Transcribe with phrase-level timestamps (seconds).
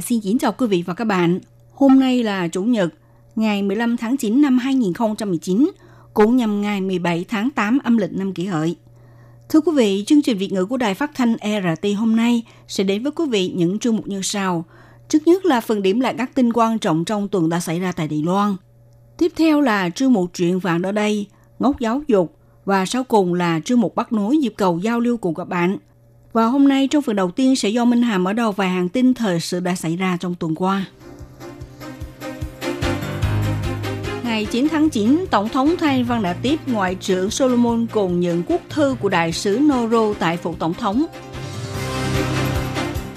[0.00, 1.40] Hà xin kính chào quý vị và các bạn.
[1.74, 2.94] Hôm nay là Chủ nhật,
[3.36, 5.70] ngày 15 tháng 9 năm 2019,
[6.14, 8.76] cũng nhằm ngày 17 tháng 8 âm lịch năm kỷ hợi.
[9.48, 12.84] Thưa quý vị, chương trình Việt ngữ của Đài Phát thanh RT hôm nay sẽ
[12.84, 14.64] đến với quý vị những chương mục như sau.
[15.08, 17.92] Trước nhất là phần điểm lại các tin quan trọng trong tuần đã xảy ra
[17.92, 18.56] tại Đài Loan.
[19.18, 21.26] Tiếp theo là chương mục chuyện vàng ở đây,
[21.58, 25.16] ngốc giáo dục và sau cùng là chương mục bắt nối dịp cầu giao lưu
[25.16, 25.78] cùng các bạn.
[26.32, 28.88] Và hôm nay trong phần đầu tiên sẽ do Minh Hà mở đầu vài hàng
[28.88, 30.86] tin thời sự đã xảy ra trong tuần qua.
[34.24, 38.42] Ngày 9 tháng 9, Tổng thống Thanh Văn đã tiếp Ngoại trưởng Solomon cùng nhận
[38.46, 41.06] quốc thư của Đại sứ Noro tại phủ Tổng thống.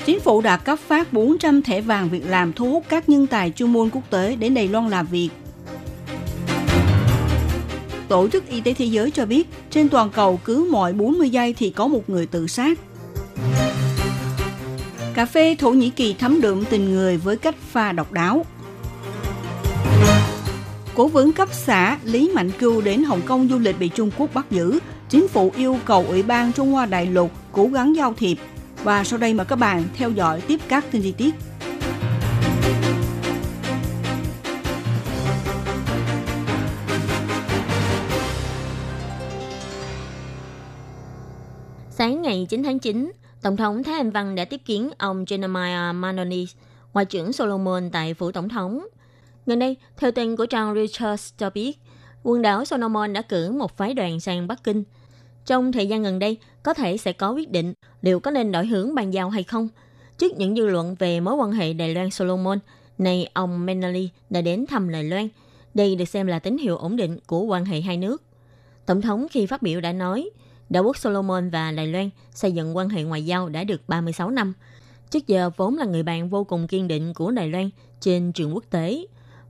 [0.06, 3.52] Chính phủ đã cấp phát 400 thẻ vàng việc làm thu hút các nhân tài
[3.52, 5.30] chuyên môn quốc tế đến Đài Loan làm việc.
[8.08, 11.54] Tổ chức Y tế Thế giới cho biết, trên toàn cầu cứ mỗi 40 giây
[11.54, 12.80] thì có một người tự sát.
[15.14, 18.46] Cà phê Thổ Nhĩ Kỳ thấm đượm tình người với cách pha độc đáo.
[20.96, 24.34] Cố vấn cấp xã Lý Mạnh Cưu đến Hồng Kông du lịch bị Trung Quốc
[24.34, 24.80] bắt giữ.
[25.10, 28.38] Chính phủ yêu cầu Ủy ban Trung Hoa Đại lục cố gắng giao thiệp.
[28.84, 31.36] Và sau đây mời các bạn theo dõi tiếp các tin chi tiết.
[41.90, 43.12] Sáng ngày 9 tháng 9,
[43.44, 46.56] Tổng thống Thái Anh Văn đã tiếp kiến ông Jeremiah Manonis,
[46.94, 48.88] Ngoại trưởng Solomon tại phủ Tổng thống.
[49.46, 51.80] Gần đây, theo tin của trang Reuters cho biết,
[52.24, 54.84] quần đảo Solomon đã cử một phái đoàn sang Bắc Kinh.
[55.46, 58.66] Trong thời gian gần đây, có thể sẽ có quyết định liệu có nên đổi
[58.66, 59.70] hướng bàn giao hay không.
[60.18, 62.60] Trước những dư luận về mối quan hệ Đài Loan Solomon,
[62.98, 65.28] này ông Manoni đã đến thăm Đài Loan.
[65.74, 68.22] Đây được xem là tín hiệu ổn định của quan hệ hai nước.
[68.86, 70.30] Tổng thống khi phát biểu đã nói,
[70.70, 74.30] Đảo quốc Solomon và Đài Loan xây dựng quan hệ ngoại giao đã được 36
[74.30, 74.54] năm.
[75.10, 77.70] Trước giờ vốn là người bạn vô cùng kiên định của Đài Loan
[78.02, 79.06] trên trường quốc tế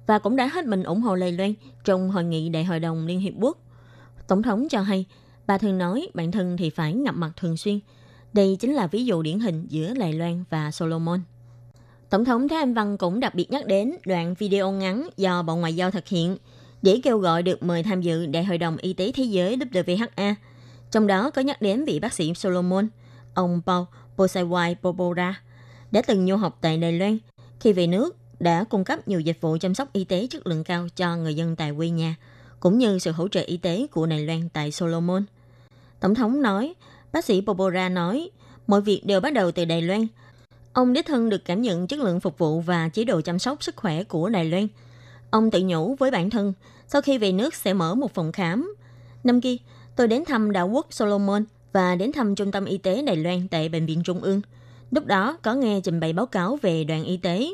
[0.07, 1.53] và cũng đã hết mình ủng hộ Đài Loan
[1.84, 3.57] trong hội nghị Đại hội đồng Liên Hiệp Quốc.
[4.28, 5.06] Tổng thống cho hay,
[5.47, 7.80] bà thường nói bản thân thì phải gặp mặt thường xuyên.
[8.34, 11.22] Đây chính là ví dụ điển hình giữa Đài Loan và Solomon.
[12.09, 15.56] Tổng thống Thái Anh Văn cũng đặc biệt nhắc đến đoạn video ngắn do Bộ
[15.56, 16.38] Ngoại giao thực hiện
[16.81, 20.35] để kêu gọi được mời tham dự Đại hội đồng Y tế Thế giới WHA.
[20.93, 22.87] Trong đó có nhắc đến vị bác sĩ Solomon,
[23.33, 23.83] ông Paul
[24.17, 25.41] Posaiwai Popora,
[25.91, 27.17] đã từng du học tại Đài Loan.
[27.59, 30.63] Khi về nước, đã cung cấp nhiều dịch vụ chăm sóc y tế chất lượng
[30.63, 32.15] cao cho người dân tại quê nhà,
[32.59, 35.23] cũng như sự hỗ trợ y tế của Đài Loan tại Solomon.
[35.99, 36.73] Tổng thống nói,
[37.13, 38.29] bác sĩ Popora nói,
[38.67, 40.07] mọi việc đều bắt đầu từ Đài Loan.
[40.73, 43.63] Ông đích thân được cảm nhận chất lượng phục vụ và chế độ chăm sóc
[43.63, 44.67] sức khỏe của Đài Loan.
[45.29, 46.53] Ông tự nhủ với bản thân,
[46.87, 48.75] sau khi về nước sẽ mở một phòng khám.
[49.23, 49.55] Năm kia,
[49.95, 51.43] tôi đến thăm đảo quốc Solomon
[51.73, 54.41] và đến thăm trung tâm y tế Đài Loan tại Bệnh viện Trung ương.
[54.91, 57.47] Lúc đó có nghe trình bày báo cáo về đoàn y tế,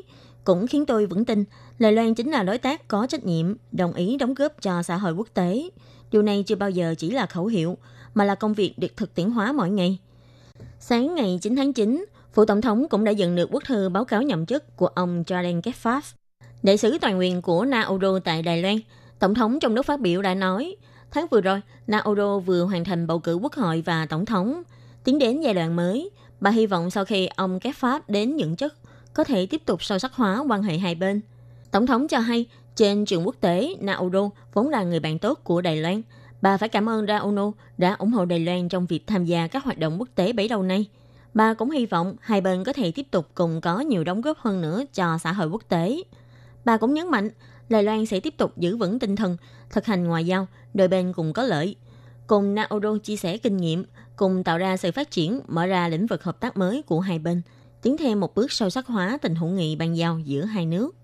[0.43, 1.43] cũng khiến tôi vững tin
[1.79, 4.97] Đài Loan chính là đối tác có trách nhiệm, đồng ý đóng góp cho xã
[4.97, 5.69] hội quốc tế.
[6.11, 7.77] Điều này chưa bao giờ chỉ là khẩu hiệu,
[8.13, 9.99] mà là công việc được thực tiễn hóa mỗi ngày.
[10.79, 14.05] Sáng ngày 9 tháng 9, Phủ Tổng thống cũng đã nhận được bức thư báo
[14.05, 16.01] cáo nhậm chức của ông Jordan Geffard,
[16.63, 18.77] đại sứ toàn quyền của Nauru tại Đài Loan.
[19.19, 20.75] Tổng thống trong lúc phát biểu đã nói,
[21.11, 24.63] tháng vừa rồi, Nauru vừa hoàn thành bầu cử quốc hội và tổng thống.
[25.03, 26.09] Tiến đến giai đoạn mới,
[26.39, 28.75] bà hy vọng sau khi ông Geffard đến nhận chức,
[29.13, 31.21] có thể tiếp tục sâu sắc hóa quan hệ hai bên.
[31.71, 35.61] Tổng thống cho hay, trên trường quốc tế, Nauru vốn là người bạn tốt của
[35.61, 36.01] Đài Loan.
[36.41, 39.63] Bà phải cảm ơn Nauru đã ủng hộ Đài Loan trong việc tham gia các
[39.63, 40.85] hoạt động quốc tế bấy lâu nay.
[41.33, 44.37] Bà cũng hy vọng hai bên có thể tiếp tục cùng có nhiều đóng góp
[44.37, 45.97] hơn nữa cho xã hội quốc tế.
[46.65, 47.29] Bà cũng nhấn mạnh,
[47.69, 49.37] Đài Loan sẽ tiếp tục giữ vững tinh thần,
[49.69, 51.75] thực hành ngoại giao, đôi bên cùng có lợi.
[52.27, 53.85] Cùng Naoro chia sẻ kinh nghiệm,
[54.15, 57.19] cùng tạo ra sự phát triển, mở ra lĩnh vực hợp tác mới của hai
[57.19, 57.41] bên,
[57.81, 60.95] tiến thêm một bước sâu sắc hóa tình hữu nghị ban giao giữa hai nước.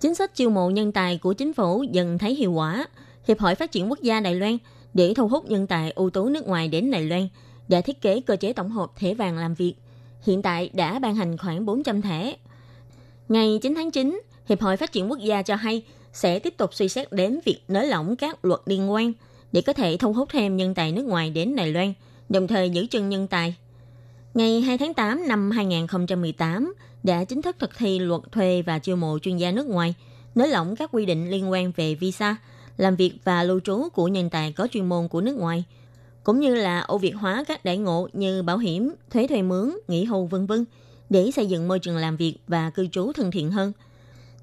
[0.00, 2.86] Chính sách chiêu mộ nhân tài của chính phủ dần thấy hiệu quả.
[3.28, 4.58] Hiệp hội Phát triển Quốc gia Đài Loan
[4.94, 7.28] để thu hút nhân tài ưu tú nước ngoài đến Đài Loan
[7.68, 9.74] đã thiết kế cơ chế tổng hợp thẻ vàng làm việc.
[10.26, 12.36] Hiện tại đã ban hành khoảng 400 thẻ.
[13.28, 15.82] Ngày 9 tháng 9, Hiệp hội Phát triển Quốc gia cho hay
[16.12, 19.12] sẽ tiếp tục suy xét đến việc nới lỏng các luật liên quan
[19.52, 21.92] để có thể thu hút thêm nhân tài nước ngoài đến Đài Loan,
[22.28, 23.54] đồng thời giữ chân nhân tài.
[24.34, 28.96] Ngày 2 tháng 8 năm 2018 đã chính thức thực thi luật thuê và chiêu
[28.96, 29.94] mộ chuyên gia nước ngoài,
[30.34, 32.36] nới lỏng các quy định liên quan về visa,
[32.76, 35.64] làm việc và lưu trú của nhân tài có chuyên môn của nước ngoài,
[36.26, 39.76] cũng như là ô việt hóa các đại ngộ như bảo hiểm, thuế thuê mướn,
[39.88, 40.64] nghỉ hưu vân vân
[41.10, 43.72] để xây dựng môi trường làm việc và cư trú thân thiện hơn.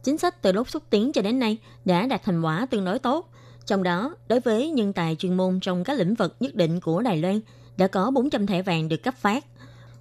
[0.03, 2.99] Chính sách từ lúc xúc tiến cho đến nay đã đạt thành quả tương đối
[2.99, 3.29] tốt,
[3.65, 7.01] trong đó đối với nhân tài chuyên môn trong các lĩnh vực nhất định của
[7.01, 7.39] Đài Loan
[7.77, 9.45] đã có 400 thẻ vàng được cấp phát.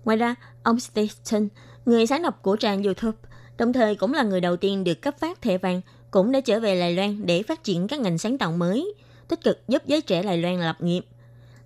[0.04, 1.48] Ngoài ra, ông Stephen,
[1.86, 3.18] người sáng lập của trang YouTube,
[3.58, 5.80] đồng thời cũng là người đầu tiên được cấp phát thẻ vàng,
[6.10, 8.94] cũng đã trở về Đài Loan để phát triển các ngành sáng tạo mới,
[9.28, 11.04] tích cực giúp giới trẻ Đài Loan lập nghiệp.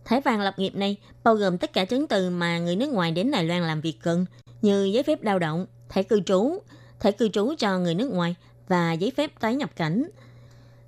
[0.06, 3.12] Thẻ vàng lập nghiệp này bao gồm tất cả chứng từ mà người nước ngoài
[3.12, 4.26] đến Đài Loan làm việc cần,
[4.62, 6.58] như giấy phép lao động, thẻ cư trú,
[7.00, 8.34] thẻ cư trú cho người nước ngoài
[8.68, 10.04] và giấy phép tái nhập cảnh.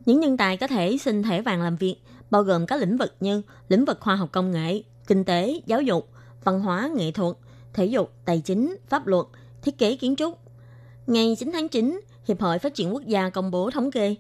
[0.07, 1.97] Những nhân tài có thể xin thẻ vàng làm việc
[2.31, 5.83] bao gồm các lĩnh vực như lĩnh vực khoa học công nghệ, kinh tế, giáo
[5.83, 6.09] dục,
[6.45, 7.37] văn hóa, nghệ thuật,
[7.75, 9.27] thể dục, tài chính, pháp luật,
[9.63, 10.39] thiết kế kiến trúc.
[11.07, 14.15] Ngày 9 tháng 9, Hiệp hội Phát triển Quốc gia công bố thống kê,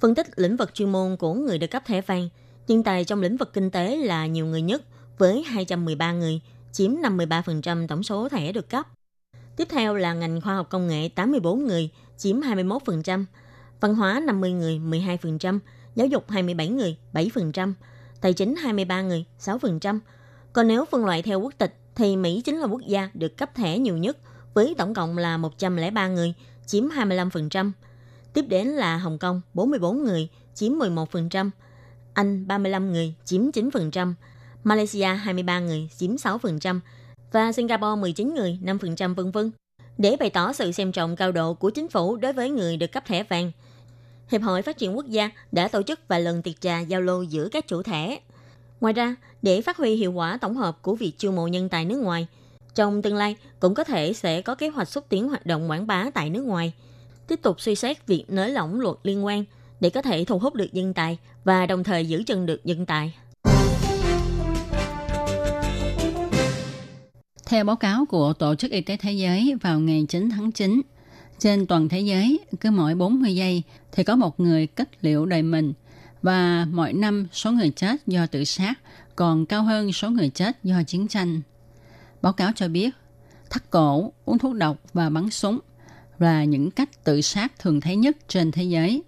[0.00, 2.28] phân tích lĩnh vực chuyên môn của người được cấp thẻ vàng.
[2.68, 4.82] Nhân tài trong lĩnh vực kinh tế là nhiều người nhất
[5.18, 6.40] với 213 người,
[6.72, 8.86] chiếm 53% tổng số thẻ được cấp.
[9.56, 13.24] Tiếp theo là ngành khoa học công nghệ 84 người, chiếm 21%,
[13.80, 15.58] văn hóa 50 người, 12%,
[15.94, 17.72] giáo dục 27 người, 7%,
[18.20, 19.98] tài chính 23 người, 6%.
[20.52, 23.54] Còn nếu phân loại theo quốc tịch thì Mỹ chính là quốc gia được cấp
[23.54, 24.18] thẻ nhiều nhất
[24.54, 26.34] với tổng cộng là 103 người,
[26.66, 27.70] chiếm 25%.
[28.32, 31.50] Tiếp đến là Hồng Kông 44 người, chiếm 11%,
[32.14, 34.14] anh 35 người, chiếm 9%,
[34.64, 36.80] Malaysia 23 người, chiếm 6%,
[37.32, 39.50] và Singapore 19 người, 5% vân vân.
[39.98, 42.92] Để bày tỏ sự xem trọng cao độ của chính phủ đối với người được
[42.92, 43.52] cấp thẻ vàng,
[44.28, 47.22] Hiệp hội Phát triển Quốc gia đã tổ chức vài lần tiệc trà giao lưu
[47.22, 48.20] giữa các chủ thẻ.
[48.80, 51.84] Ngoài ra, để phát huy hiệu quả tổng hợp của việc chiêu mộ nhân tài
[51.84, 52.26] nước ngoài,
[52.74, 55.86] trong tương lai cũng có thể sẽ có kế hoạch xúc tiến hoạt động quảng
[55.86, 56.72] bá tại nước ngoài,
[57.26, 59.44] tiếp tục suy xét việc nới lỏng luật liên quan
[59.82, 62.86] để có thể thu hút được nhân tài và đồng thời giữ chân được nhân
[62.86, 63.14] tài.
[67.46, 70.80] Theo báo cáo của Tổ chức Y tế Thế giới vào ngày 9 tháng 9,
[71.38, 73.62] trên toàn thế giới, cứ mỗi 40 giây
[73.92, 75.72] thì có một người kết liễu đời mình
[76.22, 78.74] và mỗi năm số người chết do tự sát
[79.16, 81.40] còn cao hơn số người chết do chiến tranh.
[82.22, 82.90] Báo cáo cho biết,
[83.50, 85.58] thắt cổ, uống thuốc độc và bắn súng
[86.18, 89.02] là những cách tự sát thường thấy nhất trên thế giới.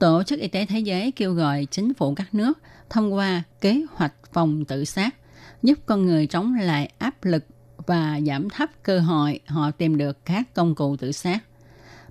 [0.00, 2.58] Tổ chức Y tế Thế giới kêu gọi chính phủ các nước
[2.90, 5.14] thông qua kế hoạch phòng tự sát,
[5.62, 7.44] giúp con người chống lại áp lực
[7.86, 11.38] và giảm thấp cơ hội họ tìm được các công cụ tự sát.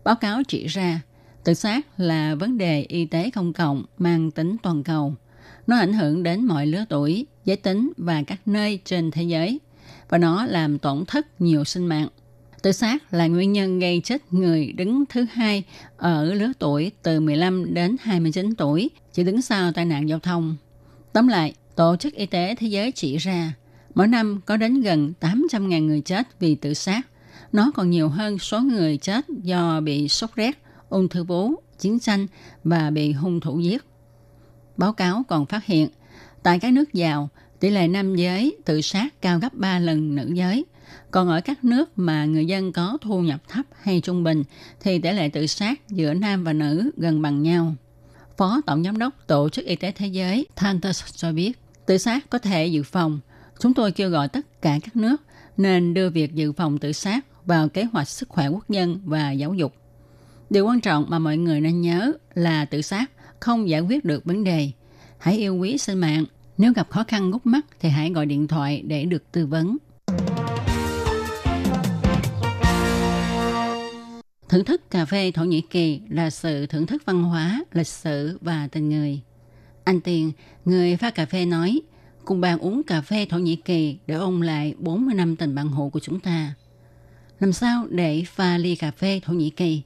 [0.04, 1.02] Báo cáo chỉ ra,
[1.44, 5.14] tự sát là vấn đề y tế công cộng mang tính toàn cầu.
[5.68, 9.60] Nó ảnh hưởng đến mọi lứa tuổi, giới tính và các nơi trên thế giới,
[10.10, 12.08] và nó làm tổn thất nhiều sinh mạng.
[12.62, 15.64] Tự sát là nguyên nhân gây chết người đứng thứ hai
[15.98, 20.56] ở lứa tuổi từ 15 đến 29 tuổi, chỉ đứng sau tai nạn giao thông.
[21.14, 23.54] Tóm lại, Tổ chức Y tế Thế giới chỉ ra,
[23.96, 27.02] mỗi năm có đến gần 800.000 người chết vì tự sát.
[27.52, 30.58] Nó còn nhiều hơn số người chết do bị sốt rét,
[30.90, 32.28] ung thư vú, chiến tranh
[32.64, 33.84] và bị hung thủ giết.
[34.78, 35.90] Báo cáo còn phát hiện,
[36.44, 37.30] tại các nước giàu,
[37.60, 40.66] tỷ lệ nam giới tự sát cao gấp 3 lần nữ giới.
[41.12, 44.44] Còn ở các nước mà người dân có thu nhập thấp hay trung bình
[44.80, 47.76] thì tỷ lệ tự sát giữa nam và nữ gần bằng nhau.
[48.38, 52.30] Phó Tổng Giám đốc Tổ chức Y tế Thế giới Tantus cho biết, tự sát
[52.30, 53.20] có thể dự phòng.
[53.60, 55.22] Chúng tôi kêu gọi tất cả các nước
[55.58, 59.32] nên đưa việc dự phòng tự sát vào kế hoạch sức khỏe quốc dân và
[59.32, 59.74] giáo dục.
[60.50, 64.26] Điều quan trọng mà mọi người nên nhớ là tự sát không giải quyết được
[64.26, 64.72] vấn đề.
[65.18, 66.26] Hãy yêu quý sinh mạng.
[66.58, 69.78] Nếu gặp khó khăn gút mắt thì hãy gọi điện thoại để được tư vấn.
[74.50, 78.38] Thưởng thức cà phê Thổ Nhĩ Kỳ là sự thưởng thức văn hóa, lịch sử
[78.42, 79.22] và tình người.
[79.84, 80.32] Anh Tiền,
[80.66, 81.82] người pha cà phê nói,
[82.26, 85.70] cùng bạn uống cà phê Thổ Nhĩ Kỳ để ôn lại 40 năm tình bạn
[85.70, 86.54] hữu của chúng ta.
[87.40, 89.82] Làm sao để pha ly cà phê Thổ Nhĩ Kỳ?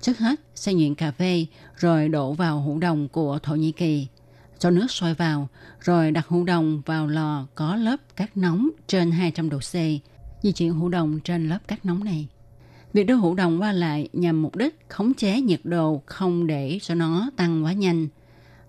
[0.00, 4.06] Trước hết, xay nhuyễn cà phê rồi đổ vào hũ đồng của Thổ Nhĩ Kỳ.
[4.58, 5.48] Cho nước sôi vào,
[5.80, 9.74] rồi đặt hũ đồng vào lò có lớp cát nóng trên 200 độ C.
[10.42, 12.28] Di chuyển hũ đồng trên lớp cát nóng này.
[12.92, 16.78] Việc đưa hũ đồng qua lại nhằm mục đích khống chế nhiệt độ không để
[16.82, 18.08] cho nó tăng quá nhanh.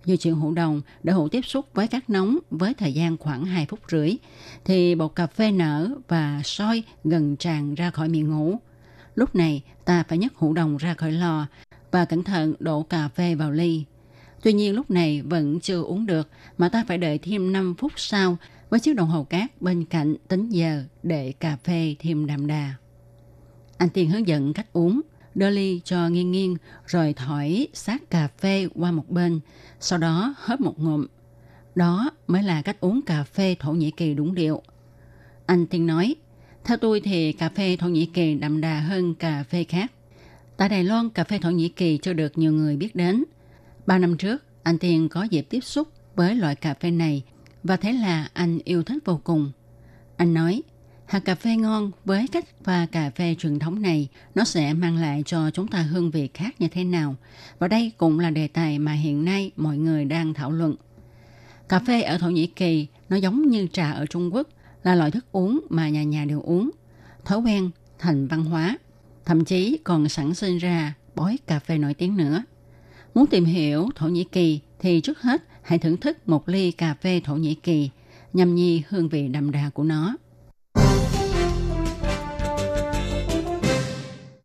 [0.06, 3.46] Như chuyện hũ đồng để hũ tiếp xúc với các nóng với thời gian khoảng
[3.46, 4.16] 2 phút rưỡi,
[4.66, 8.60] thì bột cà phê nở và sôi gần tràn ra khỏi miệng hũ.
[9.16, 11.48] Lúc này ta phải nhấc hũ đồng ra khỏi lò
[11.92, 13.84] và cẩn thận đổ cà phê vào ly.
[14.44, 17.92] Tuy nhiên lúc này vẫn chưa uống được mà ta phải đợi thêm 5 phút
[17.96, 18.38] sau
[18.70, 22.74] với chiếc đồng hồ cát bên cạnh tính giờ để cà phê thêm đậm đà.
[23.82, 25.02] Anh Tiên hướng dẫn cách uống,
[25.36, 26.56] đưa ly cho nghiêng nghiêng
[26.88, 29.40] rồi thổi sát cà phê qua một bên,
[29.80, 31.06] sau đó hớp một ngụm.
[31.76, 34.62] Đó mới là cách uống cà phê Thổ Nhĩ Kỳ đúng điệu.
[35.46, 36.16] Anh Tiên nói,
[36.64, 39.92] theo tôi thì cà phê Thổ Nhĩ Kỳ đậm đà hơn cà phê khác.
[40.58, 43.24] Tại Đài Loan, cà phê Thổ Nhĩ Kỳ chưa được nhiều người biết đến.
[43.86, 47.24] Ba năm trước, anh Tiên có dịp tiếp xúc với loại cà phê này
[47.64, 49.52] và thế là anh yêu thích vô cùng.
[50.18, 50.64] Anh nói,
[51.12, 54.98] hạt cà phê ngon với cách pha cà phê truyền thống này nó sẽ mang
[54.98, 57.16] lại cho chúng ta hương vị khác như thế nào.
[57.60, 60.76] Và đây cũng là đề tài mà hiện nay mọi người đang thảo luận.
[61.70, 64.48] Cà phê ở Thổ Nhĩ Kỳ nó giống như trà ở Trung Quốc
[64.84, 66.70] là loại thức uống mà nhà nhà đều uống.
[67.26, 68.78] Thói quen thành văn hóa,
[69.26, 72.44] thậm chí còn sản sinh ra bói cà phê nổi tiếng nữa.
[73.16, 76.96] Muốn tìm hiểu Thổ Nhĩ Kỳ thì trước hết hãy thưởng thức một ly cà
[77.02, 77.90] phê Thổ Nhĩ Kỳ,
[78.34, 80.16] nhâm nhi hương vị đậm đà của nó.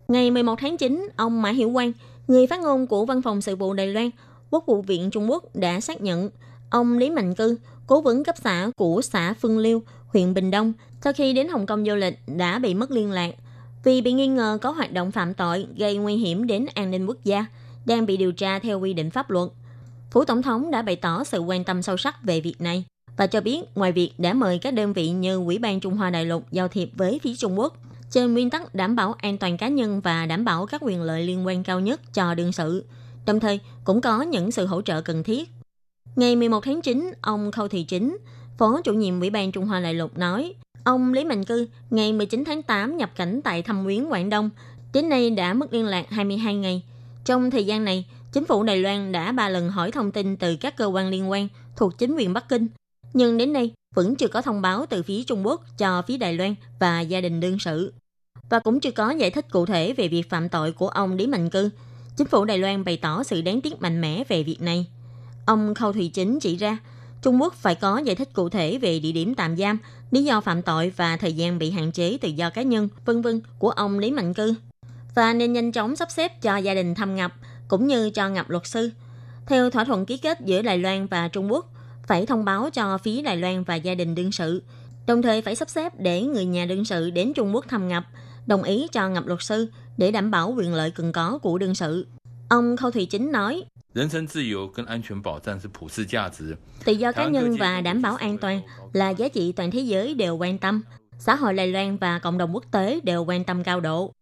[0.08, 1.92] Ngày 11 tháng 9, ông Mã Hiểu Quang,
[2.28, 4.10] người phát ngôn của Văn phòng Sự vụ Đài Loan,
[4.50, 6.30] Quốc vụ viện Trung Quốc đã xác nhận
[6.70, 10.72] ông Lý Mạnh Cư, cố vấn cấp xã của xã Phương Liêu, huyện Bình Đông,
[11.00, 13.34] sau khi đến Hồng Kông du lịch đã bị mất liên lạc
[13.84, 17.06] vì bị nghi ngờ có hoạt động phạm tội gây nguy hiểm đến an ninh
[17.06, 17.46] quốc gia,
[17.86, 19.48] đang bị điều tra theo quy định pháp luật.
[20.10, 22.84] Phủ Tổng thống đã bày tỏ sự quan tâm sâu sắc về việc này
[23.16, 26.10] và cho biết ngoài việc đã mời các đơn vị như Ủy ban Trung Hoa
[26.10, 27.76] Đại lục giao thiệp với phía Trung Quốc,
[28.10, 31.22] trên nguyên tắc đảm bảo an toàn cá nhân và đảm bảo các quyền lợi
[31.22, 32.84] liên quan cao nhất cho đương sự,
[33.26, 35.48] đồng thời cũng có những sự hỗ trợ cần thiết.
[36.16, 38.18] Ngày 11 tháng 9, ông Khâu Thị Chính,
[38.58, 42.12] Phó chủ nhiệm Ủy ban Trung Hoa Đại lục nói, ông Lý Mạnh Cư ngày
[42.12, 44.50] 19 tháng 8 nhập cảnh tại Thâm Quyến, Quảng Đông,
[44.92, 46.82] đến nay đã mất liên lạc 22 ngày.
[47.24, 50.56] Trong thời gian này, chính phủ Đài Loan đã ba lần hỏi thông tin từ
[50.56, 52.66] các cơ quan liên quan thuộc chính quyền Bắc Kinh,
[53.12, 56.34] nhưng đến nay vẫn chưa có thông báo từ phía Trung Quốc cho phía Đài
[56.34, 57.92] Loan và gia đình đương sự.
[58.50, 61.26] Và cũng chưa có giải thích cụ thể về việc phạm tội của ông Lý
[61.26, 61.70] Mạnh Cư.
[62.16, 64.86] Chính phủ Đài Loan bày tỏ sự đáng tiếc mạnh mẽ về việc này.
[65.46, 66.78] Ông Khâu Thùy Chính chỉ ra,
[67.22, 69.78] Trung Quốc phải có giải thích cụ thể về địa điểm tạm giam,
[70.10, 73.22] lý do phạm tội và thời gian bị hạn chế tự do cá nhân, vân
[73.22, 74.54] vân của ông Lý Mạnh Cư.
[75.14, 77.32] Và nên nhanh chóng sắp xếp cho gia đình thăm ngập,
[77.68, 78.90] cũng như cho ngập luật sư.
[79.46, 81.72] Theo thỏa thuận ký kết giữa Đài Loan và Trung Quốc,
[82.06, 84.62] phải thông báo cho phía Đài Loan và gia đình đương sự,
[85.06, 88.04] đồng thời phải sắp xếp để người nhà đương sự đến Trung Quốc thăm ngập,
[88.46, 91.74] đồng ý cho ngập luật sư để đảm bảo quyền lợi cần có của đương
[91.74, 92.06] sự.
[92.48, 93.64] Ông Khâu Thủy Chính nói,
[96.84, 98.60] Tự do cá nhân và đảm bảo an toàn
[98.92, 100.82] là giá trị toàn thế giới đều quan tâm.
[101.18, 104.12] Xã hội Đài Loan và cộng đồng quốc tế đều quan tâm cao độ.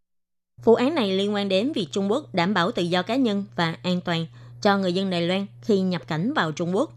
[0.64, 3.44] Vụ án này liên quan đến việc Trung Quốc đảm bảo tự do cá nhân
[3.56, 4.26] và an toàn
[4.62, 6.92] cho người dân Đài Loan khi nhập cảnh vào Trung Quốc.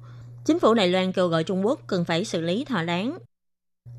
[0.47, 3.17] Chính phủ Đài Loan kêu gọi Trung Quốc cần phải xử lý thỏa đáng.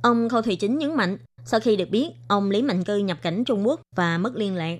[0.02, 3.18] Ông Khâu Thủy Chính nhấn mạnh, sau khi được biết ông Lý Mạnh Cư nhập
[3.22, 4.78] cảnh Trung Quốc và mất liên lạc,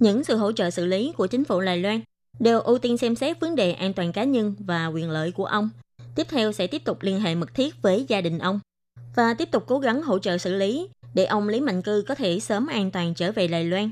[0.00, 2.00] những sự hỗ trợ xử lý của chính phủ Đài Loan
[2.38, 5.44] đều ưu tiên xem xét vấn đề an toàn cá nhân và quyền lợi của
[5.44, 5.70] ông.
[6.14, 8.60] Tiếp theo sẽ tiếp tục liên hệ mật thiết với gia đình ông
[9.16, 12.14] và tiếp tục cố gắng hỗ trợ xử lý để ông Lý Mạnh Cư có
[12.14, 13.90] thể sớm an toàn trở về Đài Loan.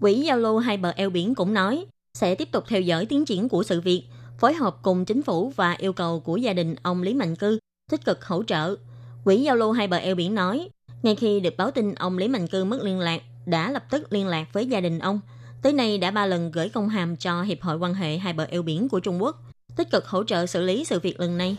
[0.00, 3.24] Quỹ giao lưu hai bờ eo biển cũng nói sẽ tiếp tục theo dõi tiến
[3.24, 4.02] triển của sự việc,
[4.38, 7.58] phối hợp cùng chính phủ và yêu cầu của gia đình ông Lý Mạnh Cư
[7.90, 8.76] tích cực hỗ trợ.
[9.24, 10.68] Quỹ giao lưu hai bờ eo biển nói,
[11.02, 14.12] ngay khi được báo tin ông Lý Mạnh Cư mất liên lạc, đã lập tức
[14.12, 15.20] liên lạc với gia đình ông.
[15.62, 18.44] Tới nay đã ba lần gửi công hàm cho Hiệp hội quan hệ hai bờ
[18.44, 19.36] eo biển của Trung Quốc,
[19.76, 21.56] tích cực hỗ trợ xử lý sự việc lần này.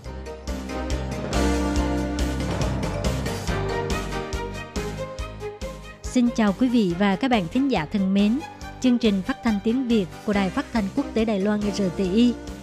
[6.03, 8.39] Xin chào quý vị và các bạn thính giả thân mến.
[8.81, 12.33] Chương trình phát thanh tiếng Việt của Đài Phát thanh Quốc tế Đài Loan RTI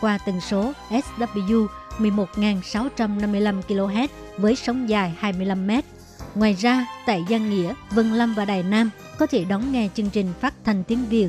[0.00, 1.66] qua tần số SW
[1.98, 5.70] 11.655 kHz với sóng dài 25 m.
[6.34, 10.10] Ngoài ra, tại Giang Nghĩa, Vân Lâm và Đài Nam có thể đón nghe chương
[10.10, 11.28] trình phát thanh tiếng Việt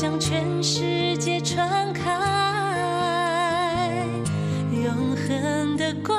[0.00, 2.02] 向全世界传开
[4.82, 6.18] 永恒的光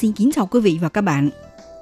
[0.00, 1.30] Xin kính chào quý vị và các bạn.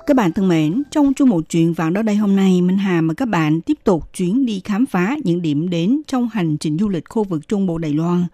[0.06, 3.00] Các bạn thân mến, trong chương một chuyện vàng đó đây hôm nay, Minh Hà
[3.00, 6.78] mời các bạn tiếp tục chuyến đi khám phá những điểm đến trong hành trình
[6.78, 8.24] du lịch khu vực Trung Bộ Đài Loan.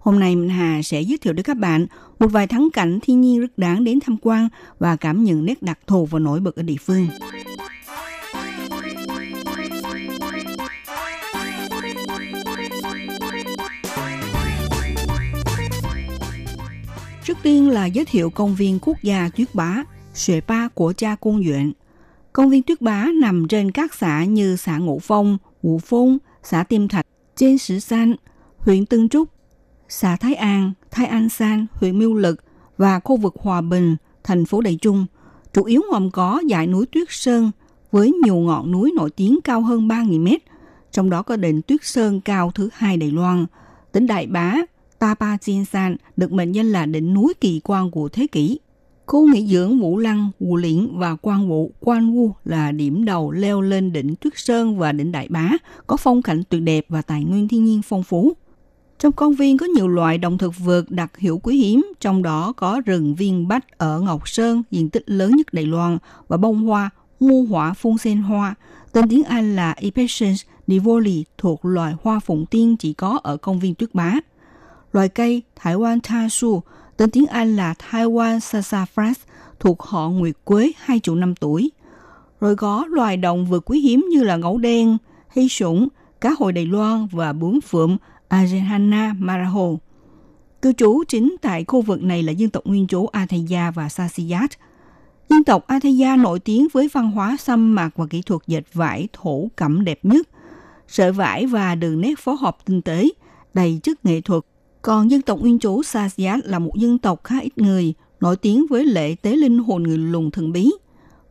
[0.00, 1.86] Hôm nay Minh Hà sẽ giới thiệu đến các bạn
[2.18, 5.62] một vài thắng cảnh thiên nhiên rất đáng đến tham quan và cảm nhận nét
[5.62, 7.06] đặc thù và nổi bật ở địa phương.
[17.42, 19.84] Tiên là giới thiệu công viên quốc gia Tuyết Bá,
[20.14, 21.72] Xuệ Ba của cha cung huyện.
[22.32, 26.62] Công viên Tuyết Bá nằm trên các xã như xã Ngũ Phong, Ngũ Phong, xã
[26.62, 27.06] Tiêm Thạch,
[27.36, 28.14] trên Sử San,
[28.58, 29.28] huyện Tân Trúc,
[29.88, 32.44] xã Thái An, Thái An San, huyện Miêu Lực
[32.78, 35.06] và khu vực Hòa Bình, thành phố Đại Trung.
[35.52, 37.50] Chủ yếu gồm có dãy núi Tuyết Sơn
[37.90, 40.42] với nhiều ngọn núi nổi tiếng cao hơn 3.000 mét,
[40.92, 43.46] trong đó có đỉnh Tuyết Sơn cao thứ hai Đài Loan,
[43.92, 44.54] tỉnh Đại Bá,
[45.02, 48.58] Tapa Jinsan được mệnh danh là đỉnh núi kỳ quan của thế kỷ.
[49.06, 53.30] Khu nghỉ dưỡng Vũ Lăng, Vũ Liễn và Quan Vũ, Quan Wu là điểm đầu
[53.30, 55.50] leo lên đỉnh Tuyết Sơn và đỉnh Đại Bá,
[55.86, 58.32] có phong cảnh tuyệt đẹp và tài nguyên thiên nhiên phong phú.
[58.98, 62.52] Trong công viên có nhiều loại động thực vật đặc hữu quý hiếm, trong đó
[62.52, 66.66] có rừng viên bách ở Ngọc Sơn, diện tích lớn nhất Đài Loan, và bông
[66.66, 68.54] hoa, mu hỏa phun sen hoa,
[68.92, 73.60] tên tiếng Anh là Impatiens nivoli thuộc loài hoa phụng tiên chỉ có ở công
[73.60, 74.14] viên Tuyết Bá.
[74.92, 76.62] Loài cây Thái Quan Tha Su,
[76.96, 79.14] tên tiếng Anh là Taiwan Sassafras,
[79.60, 81.70] thuộc họ Nguyệt Quế hai triệu năm tuổi.
[82.40, 84.98] Rồi có loài động vật quý hiếm như là ngẫu đen,
[85.34, 85.88] hy sủng,
[86.20, 87.96] cá hồi Đài Loan và bướm phượng
[88.28, 89.68] Argenhana maraho.
[90.62, 94.50] Cư trú chính tại khu vực này là dân tộc nguyên trú Athaya và Sasiyat.
[95.28, 99.08] Dân tộc Athaya nổi tiếng với văn hóa xăm mạc và kỹ thuật dệt vải
[99.12, 100.28] thổ cẩm đẹp nhất.
[100.88, 103.08] Sợi vải và đường nét phối hợp tinh tế,
[103.54, 104.42] đầy chất nghệ thuật
[104.82, 108.66] còn dân tộc nguyên trú Sasyat là một dân tộc khá ít người, nổi tiếng
[108.70, 110.70] với lễ tế linh hồn người lùn thần bí.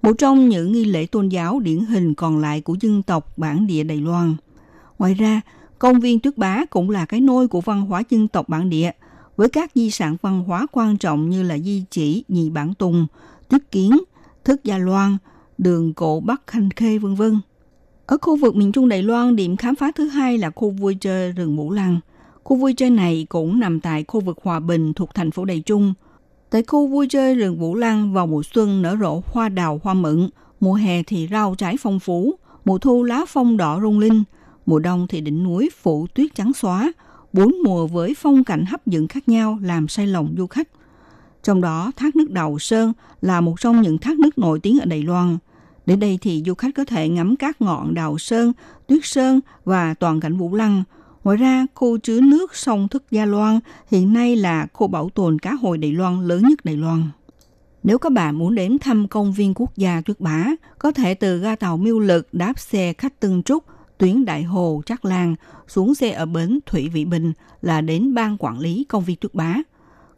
[0.02, 3.68] Một trong những nghi lễ tôn giáo điển hình còn lại của dân tộc bản
[3.68, 4.36] địa Đài Loan.
[5.00, 5.42] Ngoài ra,
[5.80, 8.92] công viên Tuyết Bá cũng là cái nôi của văn hóa dân tộc bản địa,
[9.38, 13.08] với các di sản văn hóa quan trọng như là di chỉ Nhị Bản Tùng,
[13.50, 13.98] Tuyết Kiến,
[14.44, 15.18] Thức Gia Loan,
[15.58, 17.40] đường cổ Bắc Khanh Khê vân vân.
[18.06, 20.98] Ở khu vực miền Trung Đài Loan, điểm khám phá thứ hai là khu vui
[21.02, 22.00] chơi rừng mũ Lăng–
[22.44, 25.62] Khu vui chơi này cũng nằm tại khu vực Hòa Bình thuộc thành phố Đài
[25.62, 25.94] Trung.
[26.50, 29.94] Tại khu vui chơi rừng Vũ Lăng vào mùa xuân nở rộ hoa đào hoa
[29.94, 34.24] mận, mùa hè thì rau trái phong phú, mùa thu lá phong đỏ rung linh,
[34.66, 36.92] mùa đông thì đỉnh núi phủ tuyết trắng xóa,
[37.34, 40.68] bốn mùa với phong cảnh hấp dẫn khác nhau làm say lòng du khách.
[41.44, 44.86] Trong đó, thác nước Đầu Sơn là một trong những thác nước nổi tiếng ở
[44.86, 45.38] Đài Loan.
[45.86, 48.54] Đến đây thì du khách có thể ngắm các ngọn Đào Sơn,
[48.88, 50.84] Tuyết Sơn và toàn cảnh Vũ Lăng–
[51.24, 53.60] Ngoài ra, khu chứa nước sông Thức Gia Loan
[53.92, 57.04] hiện nay là khu bảo tồn cá hồi Đài Loan lớn nhất Đài Loan.
[57.84, 60.46] Nếu các bạn muốn đến thăm công viên quốc gia Tuyết Bá,
[60.80, 63.64] có thể từ ga tàu Miêu Lực đáp xe khách Tân Trúc,
[63.98, 65.36] tuyến Đại Hồ, Trắc Lan,
[65.68, 69.34] xuống xe ở bến Thủy Vị Bình là đến ban quản lý công viên Tuyết
[69.34, 69.56] Bá.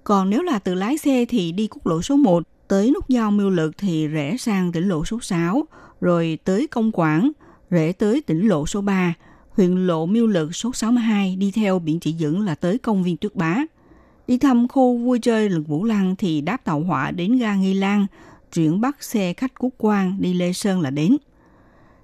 [0.04, 3.32] Còn nếu là từ lái xe thì đi quốc lộ số 1, tới nút giao
[3.32, 5.64] Miêu Lực thì rẽ sang tỉnh lộ số 6,
[6.02, 7.32] rồi tới Công Quảng,
[7.70, 9.14] rẽ tới tỉnh lộ số 3,
[9.58, 13.18] huyện lộ miêu lực số 62 đi theo biển chỉ dẫn là tới công viên
[13.18, 13.58] Tuyết Bá.
[14.28, 17.74] Đi thăm khu vui chơi lực Vũ Lăng thì đáp tàu hỏa đến ga Nghi
[17.74, 18.06] Lan,
[18.54, 21.18] chuyển bắt xe khách quốc quan đi Lê Sơn là đến.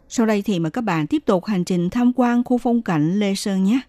[0.09, 3.19] Sau đây thì mời các bạn tiếp tục hành trình tham quan khu phong cảnh
[3.19, 3.79] Lê Sơn nhé.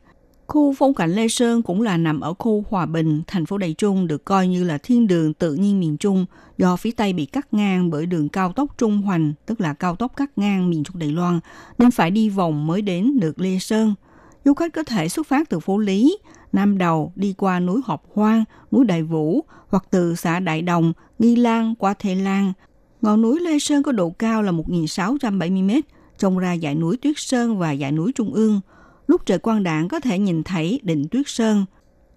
[0.51, 3.75] Khu phong cảnh Lê Sơn cũng là nằm ở khu Hòa Bình, thành phố Đài
[3.75, 6.27] Trung được coi như là thiên đường tự nhiên miền Trung
[6.59, 9.97] do phía Tây bị cắt ngang bởi đường cao tốc Trung Hoành, tức là cao
[9.97, 11.41] tốc cắt ngang miền Trung Đài Loan,
[11.79, 13.95] nên phải đi vòng mới đến được Lê Sơn.
[14.45, 16.19] Du khách có thể xuất phát từ phố Lý,
[16.53, 20.93] Nam Đầu đi qua núi Họp Hoang, núi Đại Vũ hoặc từ xã Đại Đồng,
[21.19, 22.53] Nghi Lan qua Thê Lan.
[23.03, 25.81] Ngọn núi Lê Sơn có độ cao là 1.670 m,
[26.19, 28.61] trông ra dãy núi Tuyết Sơn và dãy núi Trung ương.
[29.11, 31.65] Lúc trời quang đảng có thể nhìn thấy đỉnh Tuyết Sơn.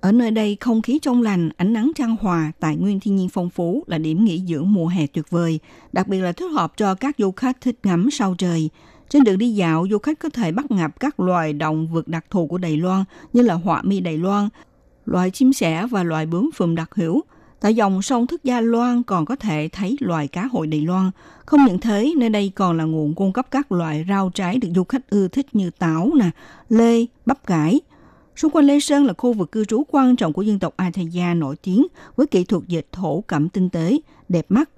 [0.02, 3.30] Ở nơi đây không khí trong lành, ánh nắng trăng hòa, tài nguyên thiên nhiên
[3.30, 5.60] phong phú là điểm nghỉ dưỡng mùa hè tuyệt vời,
[5.94, 8.70] đặc biệt là thích hợp cho các du khách thích ngắm sao trời.
[9.10, 12.26] Trên đường đi dạo, du khách có thể bắt gặp các loài động vật đặc
[12.30, 13.04] thù của Đài Loan
[13.34, 14.50] như là họa mi Đài Loan,
[15.06, 17.22] loài chim sẻ và loài bướm phùm đặc hữu.
[17.64, 21.12] Tại dòng sông Thức Gia Loan còn có thể thấy loài cá hội Đài Loan.
[21.46, 24.68] Không những thế, nơi đây còn là nguồn cung cấp các loại rau trái được
[24.76, 26.30] du khách ưa thích như táo, nè,
[26.70, 27.82] lê, bắp cải.
[28.36, 31.34] Xung quanh Lê Sơn là khu vực cư trú quan trọng của dân tộc Athaya
[31.34, 34.00] nổi tiếng với kỹ thuật dệt thổ cẩm tinh tế,
[34.30, 34.70] đẹp mắt.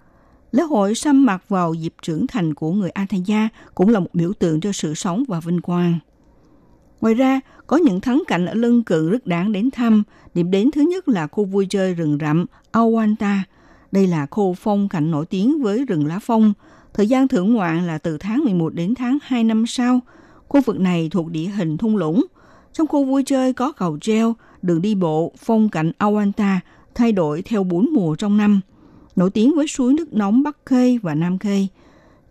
[0.51, 4.33] Lễ hội xăm mặt vào dịp trưởng thành của người Athaya cũng là một biểu
[4.39, 5.99] tượng cho sự sống và vinh quang.
[7.01, 10.03] Ngoài ra, có những thắng cảnh ở lân cận rất đáng đến thăm.
[10.33, 13.37] Điểm đến thứ nhất là khu vui chơi rừng rậm Awanta.
[13.91, 16.53] Đây là khu phong cảnh nổi tiếng với rừng lá phong.
[16.93, 19.99] Thời gian thưởng ngoạn là từ tháng 11 đến tháng 2 năm sau.
[20.47, 22.25] Khu vực này thuộc địa hình thung lũng.
[22.73, 26.57] Trong khu vui chơi có cầu treo, đường đi bộ, phong cảnh Awanta
[26.95, 28.61] thay đổi theo bốn mùa trong năm.
[29.15, 31.67] Nổi tiếng với suối nước nóng Bắc Khê và Nam Khê.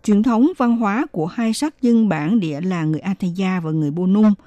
[0.03, 3.91] Truyền thống văn hóa của hai sắc dân bản địa là người Athaya và người
[3.91, 4.33] Bô Nung–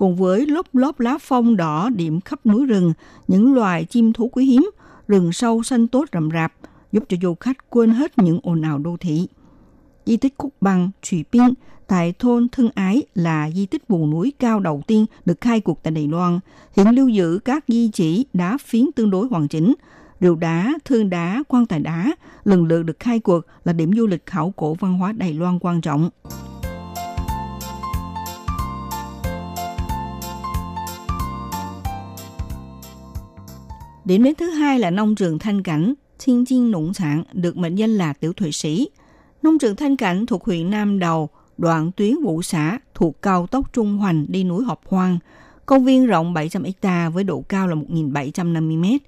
[0.00, 2.92] cùng với lốp lốp lá phong đỏ điểm khắp núi rừng,
[3.28, 4.70] những loài chim thú quý hiếm,
[5.08, 6.52] rừng sâu xanh tốt rậm rạp,
[6.92, 9.26] giúp cho du khách quên hết những ồn ào đô thị.
[10.06, 11.54] Di tích Cúc Bằng, Trụy Biên
[11.86, 15.82] tại thôn Thân Ái là di tích vùng núi cao đầu tiên được khai cuộc
[15.82, 16.40] tại Đài Loan.
[16.76, 19.74] Hiện lưu giữ các di chỉ đá phiến tương đối hoàn chỉnh,
[20.20, 22.12] rượu đá, thương đá, quan tài đá,
[22.44, 25.58] lần lượt được khai cuộc là điểm du lịch khảo cổ văn hóa Đài Loan
[25.58, 26.10] quan trọng.
[34.10, 37.74] Điểm đến thứ hai là nông trường Thanh Cảnh, Thiên Chiên Nụng Sản, được mệnh
[37.74, 38.88] danh là Tiểu Thụy Sĩ.
[39.42, 43.72] Nông trường Thanh Cảnh thuộc huyện Nam Đầu, đoạn tuyến Vũ xã thuộc cao tốc
[43.72, 45.18] Trung Hoành đi núi Họp Hoang.
[45.66, 48.98] Công viên rộng 700 ha với độ cao là 1.750 m.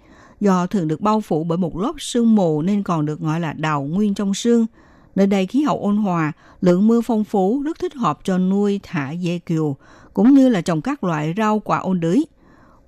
[0.40, 3.52] Do thường được bao phủ bởi một lớp sương mù nên còn được gọi là
[3.52, 4.66] đào nguyên trong sương.
[5.14, 8.80] Nơi đây khí hậu ôn hòa, lượng mưa phong phú rất thích hợp cho nuôi
[8.82, 9.76] thả dê kiều,
[10.14, 12.26] cũng như là trồng các loại rau quả ôn đới.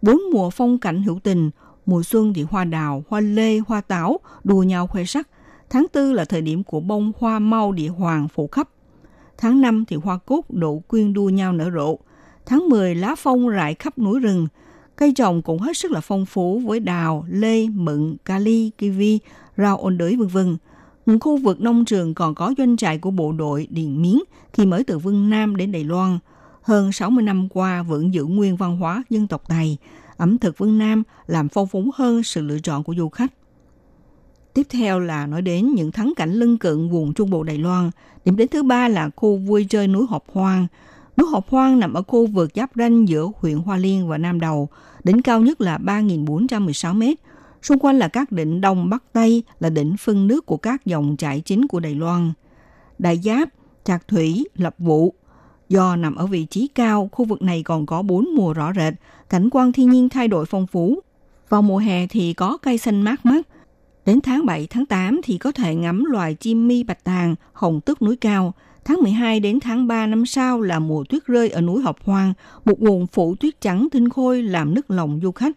[0.02, 1.50] Bốn mùa phong cảnh hữu tình,
[1.86, 5.28] Mùa xuân thì hoa đào, hoa lê, hoa táo đua nhau khoe sắc.
[5.70, 8.68] Tháng tư là thời điểm của bông hoa mau địa hoàng phủ khắp.
[9.38, 11.98] Tháng 5 thì hoa cúc đổ quyên đua nhau nở rộ.
[12.46, 14.46] Tháng 10 lá phong rải khắp núi rừng.
[14.96, 19.18] Cây trồng cũng hết sức là phong phú với đào, lê, mận, kali, kiwi,
[19.56, 20.56] rau ôn đới vân vân.
[21.06, 24.18] Những khu vực nông trường còn có doanh trại của bộ đội Điện Miến
[24.52, 26.18] khi mới từ Vân Nam đến Đài Loan.
[26.62, 29.78] Hơn 60 năm qua vẫn giữ nguyên văn hóa dân tộc Tài,
[30.16, 33.32] ẩm thực phương Nam làm phong phú hơn sự lựa chọn của du khách.
[34.54, 37.90] Tiếp theo là nói đến những thắng cảnh lân cận vùng Trung Bộ Đài Loan.
[38.24, 40.66] Điểm đến thứ ba là khu vui chơi núi Hộp Hoang.
[41.16, 44.40] Núi Hộp Hoang nằm ở khu vực giáp ranh giữa huyện Hoa Liên và Nam
[44.40, 44.68] Đầu.
[45.04, 47.18] Đỉnh cao nhất là 3.416 mét.
[47.62, 51.16] Xung quanh là các đỉnh Đông Bắc Tây là đỉnh phân nước của các dòng
[51.16, 52.32] chảy chính của Đài Loan.
[52.98, 53.48] Đại Giáp,
[53.84, 55.14] Trạc Thủy, Lập Vụ,
[55.68, 58.94] Do nằm ở vị trí cao, khu vực này còn có bốn mùa rõ rệt,
[59.30, 61.00] cảnh quan thiên nhiên thay đổi phong phú.
[61.48, 63.46] Vào mùa hè thì có cây xanh mát mắt.
[64.06, 67.80] Đến tháng 7, tháng 8 thì có thể ngắm loài chim mi bạch tàng, hồng
[67.80, 68.54] tước núi cao.
[68.84, 72.32] Tháng 12 đến tháng 3 năm sau là mùa tuyết rơi ở núi Học Hoang,
[72.64, 75.56] một nguồn phủ tuyết trắng tinh khôi làm nức lòng du khách.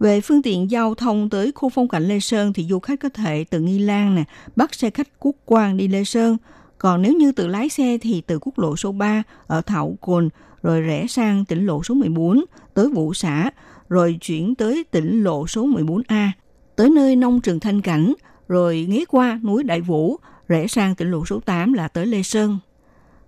[0.00, 3.08] Về phương tiện giao thông tới khu phong cảnh Lê Sơn thì du khách có
[3.08, 4.24] thể từ Nghi Lan nè,
[4.56, 6.36] bắt xe khách quốc quang đi Lê Sơn–
[6.78, 10.28] còn nếu như tự lái xe thì từ quốc lộ số 3 ở Thảo Cồn
[10.62, 12.44] rồi rẽ sang tỉnh lộ số 14
[12.74, 13.50] tới Vũ Xã
[13.88, 16.28] rồi chuyển tới tỉnh lộ số 14A
[16.76, 18.14] tới nơi nông trường Thanh Cảnh
[18.48, 20.16] rồi nghé qua núi Đại Vũ
[20.48, 22.58] rẽ sang tỉnh lộ số 8 là tới Lê Sơn.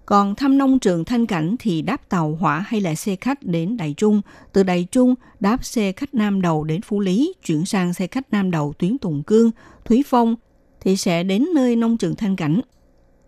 [0.07, 3.77] Còn thăm nông trường Thanh Cảnh thì đáp tàu hỏa hay là xe khách đến
[3.77, 4.23] Đại Trung.
[4.53, 8.33] Từ Đại Trung đáp xe khách Nam Đầu đến Phú Lý, chuyển sang xe khách
[8.33, 9.51] Nam Đầu tuyến Tùng Cương,
[9.85, 10.37] Thúy Phong
[10.81, 12.61] thì sẽ đến nơi nông trường Thanh Cảnh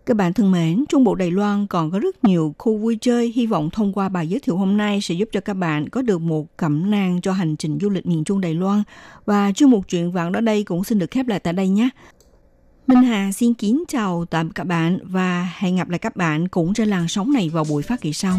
[0.07, 3.33] các bạn thân mến, Trung Bộ Đài Loan còn có rất nhiều khu vui chơi.
[3.35, 6.03] Hy vọng thông qua bài giới thiệu hôm nay sẽ giúp cho các bạn có
[6.03, 8.83] được một cẩm nang cho hành trình du lịch miền Trung Đài Loan.
[9.25, 11.89] Và chương mục chuyện vạn đó đây cũng xin được khép lại tại đây nhé.
[12.87, 16.75] Minh Hà xin kính chào tạm các bạn và hẹn gặp lại các bạn cũng
[16.75, 18.39] trên làn sóng này vào buổi phát kỳ sau.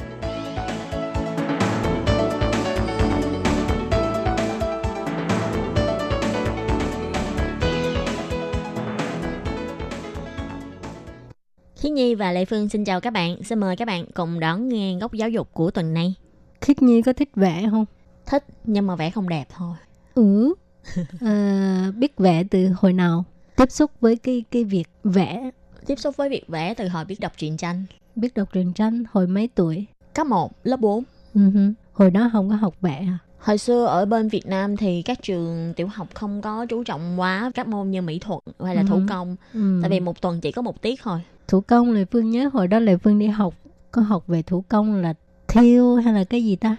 [12.21, 13.43] Và Lệ Phương xin chào các bạn.
[13.43, 16.15] Xin mời các bạn cùng đón nghe góc giáo dục của tuần này.
[16.61, 17.85] Khiết Nhi có thích vẽ không?
[18.25, 19.75] Thích nhưng mà vẽ không đẹp thôi.
[20.15, 20.53] Ừ.
[21.21, 23.23] à, biết vẽ từ hồi nào?
[23.55, 25.49] Tiếp xúc với cái cái việc vẽ,
[25.85, 27.83] Tiếp xúc với việc vẽ từ hồi biết đọc truyện tranh.
[28.15, 29.85] biết đọc truyện tranh hồi mấy tuổi?
[30.13, 31.03] Cấp 1, lớp 4.
[31.35, 31.73] Uh-huh.
[31.93, 33.17] Hồi đó không có học vẽ à?
[33.41, 37.19] Hồi xưa ở bên Việt Nam thì các trường tiểu học không có chú trọng
[37.19, 39.01] quá các môn như mỹ thuật hay là thủ Ừ.
[39.09, 39.35] công.
[39.53, 39.79] Ừ.
[39.81, 41.19] Tại vì một tuần chỉ có một tiết thôi.
[41.47, 43.53] thủ công Lệ Phương nhớ hồi đó Lệ Phương đi học
[43.91, 45.13] có học về thủ công là
[45.47, 46.75] thiêu hay là cái gì ta?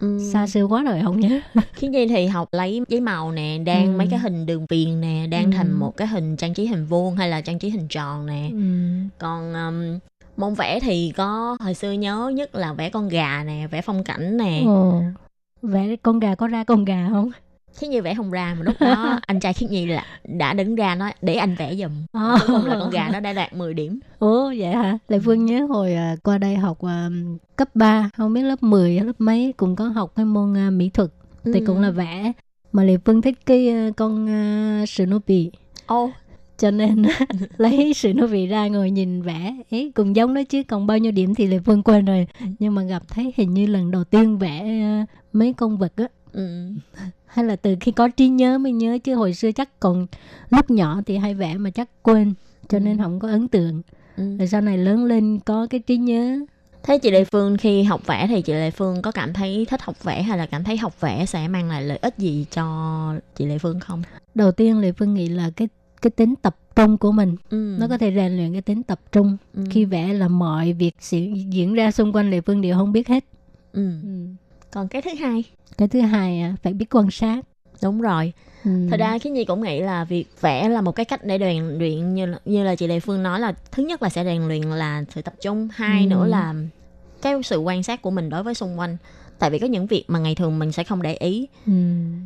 [0.00, 0.30] Ừ.
[0.32, 1.40] Xa xưa quá rồi không nhớ.
[1.74, 3.98] Khiến Nhi thì học lấy giấy màu nè, đan Ừ.
[3.98, 5.50] mấy cái hình đường viền nè, đan Ừ.
[5.56, 8.48] thành một cái hình trang trí hình vuông hay là trang trí hình tròn nè.
[8.52, 8.58] Ừ.
[9.18, 9.98] Còn um,
[10.36, 14.04] môn vẽ thì có hồi xưa nhớ nhất là vẽ con gà nè, vẽ phong
[14.04, 14.62] cảnh nè.
[14.66, 15.02] Ồ.
[15.66, 17.30] Vẽ con gà có ra con gà không?
[17.78, 20.74] Khiết Nhi vẽ không ra mà lúc đó anh trai Khiết Nhi là đã đứng
[20.74, 21.90] ra nói để anh vẽ giùm.
[22.12, 24.00] Cuối cùng là con gà nó đã đạt 10 điểm.
[24.18, 24.98] Ủa vậy hả?
[25.08, 27.08] Lệ Phương nhớ hồi à, qua đây học à,
[27.56, 30.70] cấp 3, không biết lớp 10 hay lớp mấy cũng có học cái môn à,
[30.70, 31.10] mỹ thuật
[31.44, 31.64] thì Ừ.
[31.66, 32.32] cũng là vẽ.
[32.72, 34.26] Mà Lệ Phương thích cái con
[34.86, 35.50] Snoopy
[35.86, 36.10] Ô,
[36.58, 37.02] cho nên
[37.58, 41.34] lấy Snoopy ra ngồi nhìn vẽ ấy cũng giống đó chứ còn bao nhiêu điểm
[41.34, 42.26] thì Lệ Phương quên rồi
[42.58, 46.04] nhưng mà gặp thấy hình như lần đầu tiên vẽ à, mấy con vật á
[46.32, 46.68] ừ.
[47.26, 50.06] hay là từ khi có trí nhớ mới nhớ chứ hồi xưa chắc còn
[50.50, 52.34] lúc nhỏ thì hay vẽ mà chắc quên
[52.68, 53.02] cho nên Ừ.
[53.02, 53.82] không có ấn tượng
[54.16, 54.36] ừ.
[54.38, 56.38] rồi sau này lớn lên có cái trí nhớ
[56.82, 59.82] Thế chị Lệ Phương khi học vẽ thì chị Lệ Phương có cảm thấy thích
[59.82, 62.64] học vẽ hay là cảm thấy học vẽ sẽ mang lại lợi ích gì cho
[63.36, 64.02] chị Lệ Phương không?
[64.34, 65.68] đầu tiên Lệ Phương nghĩ là cái
[66.06, 67.76] cái tính tập trung của mình Ừ.
[67.80, 69.64] nó có thể rèn luyện cái tính tập trung ừ.
[69.70, 71.18] khi vẽ là mọi việc sẽ
[71.50, 73.24] diễn ra xung quanh Lệ Phương đều không biết hết
[73.72, 73.90] ừ.
[74.70, 75.44] Còn cái thứ hai,
[75.78, 77.40] cái thứ hai à, phải biết quan sát
[77.82, 78.32] đúng rồi.
[78.64, 78.70] ừ.
[78.90, 81.78] Thật ra cái gì cũng nghĩ là việc vẽ là một cái cách để rèn
[81.78, 84.48] luyện như là, như là chị Lệ Phương nói là thứ nhất là sẽ rèn
[84.48, 86.06] luyện là sự tập trung, hai Ừ.
[86.08, 86.54] nữa là
[87.22, 88.96] cái sự quan sát của mình đối với xung quanh.
[89.38, 91.72] Tại vì có những việc mà ngày thường mình sẽ không để ý Ừ.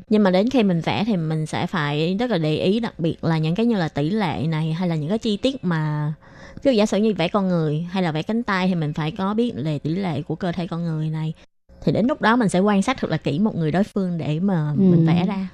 [0.08, 2.98] nhưng mà đến khi mình vẽ thì mình sẽ phải rất là để ý đặc
[2.98, 5.64] biệt là những cái như là tỷ lệ này hay là những cái chi tiết
[5.64, 6.12] mà
[6.62, 8.92] ví dụ giả sử như vẽ con người hay là vẽ cánh tay thì mình
[8.92, 11.34] phải có biết về tỷ lệ của cơ thể con người này
[11.84, 14.18] thì đến lúc đó mình sẽ quan sát thật là kỹ một người đối phương
[14.18, 14.80] để mà Ừ.
[14.82, 15.48] mình vẽ ra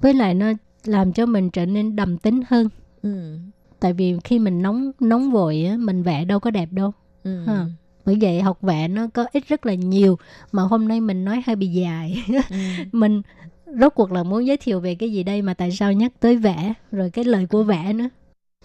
[0.00, 0.46] với lại nó
[0.84, 2.68] làm cho mình trở nên đầm tính hơn
[3.02, 3.38] ừ.
[3.80, 6.92] tại vì khi mình nóng nóng vội á mình vẽ đâu có đẹp đâu
[7.24, 7.44] Ừ.
[7.46, 7.66] Ha.
[8.06, 10.18] Bởi vậy học vẽ nó có ích rất là nhiều
[10.52, 12.56] mà hôm nay mình nói hơi bị dài Ừ.
[12.92, 13.22] mình
[13.80, 16.36] rốt cuộc là muốn giới thiệu về cái gì đây mà tại sao nhắc tới
[16.36, 18.08] vẽ rồi cái lời của vẽ nữa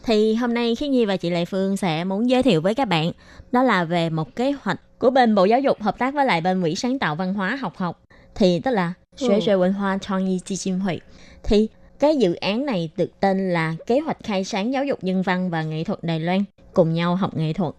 [0.04, 2.88] Thì hôm nay Khiết Nhi và chị Lệ Phương sẽ muốn giới thiệu với các
[2.88, 3.12] bạn
[3.52, 6.42] đó là về một kế hoạch của bên Bộ Giáo dục hợp tác với lại
[6.42, 8.02] bên Quỹ sáng tạo văn hóa học học
[8.36, 8.94] thì tức là.
[9.18, 11.02] Xuế Xuế Văn Hoa Chong Yi Chi Chim Hội.
[11.44, 11.68] Thì
[12.00, 15.50] cái dự án này được tên là Kế hoạch khai sáng giáo dục nhân văn
[15.50, 17.74] và nghệ thuật Đài Loan cùng nhau học nghệ thuật.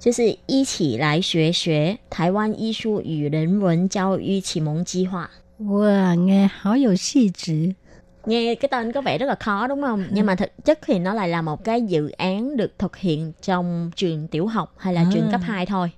[0.00, 5.30] 就是一起来学学台湾艺术与人文教育启蒙计划。
[5.60, 7.72] wow nghe hó dầu xì chữ
[8.26, 10.04] Nghe cái tên có vẻ rất là khó đúng không?
[10.10, 13.32] Nhưng mà thực chất thì nó lại là một cái dự án được thực hiện
[13.42, 15.28] trong trường tiểu học hay là trường À.
[15.32, 15.90] cấp 2 thôi.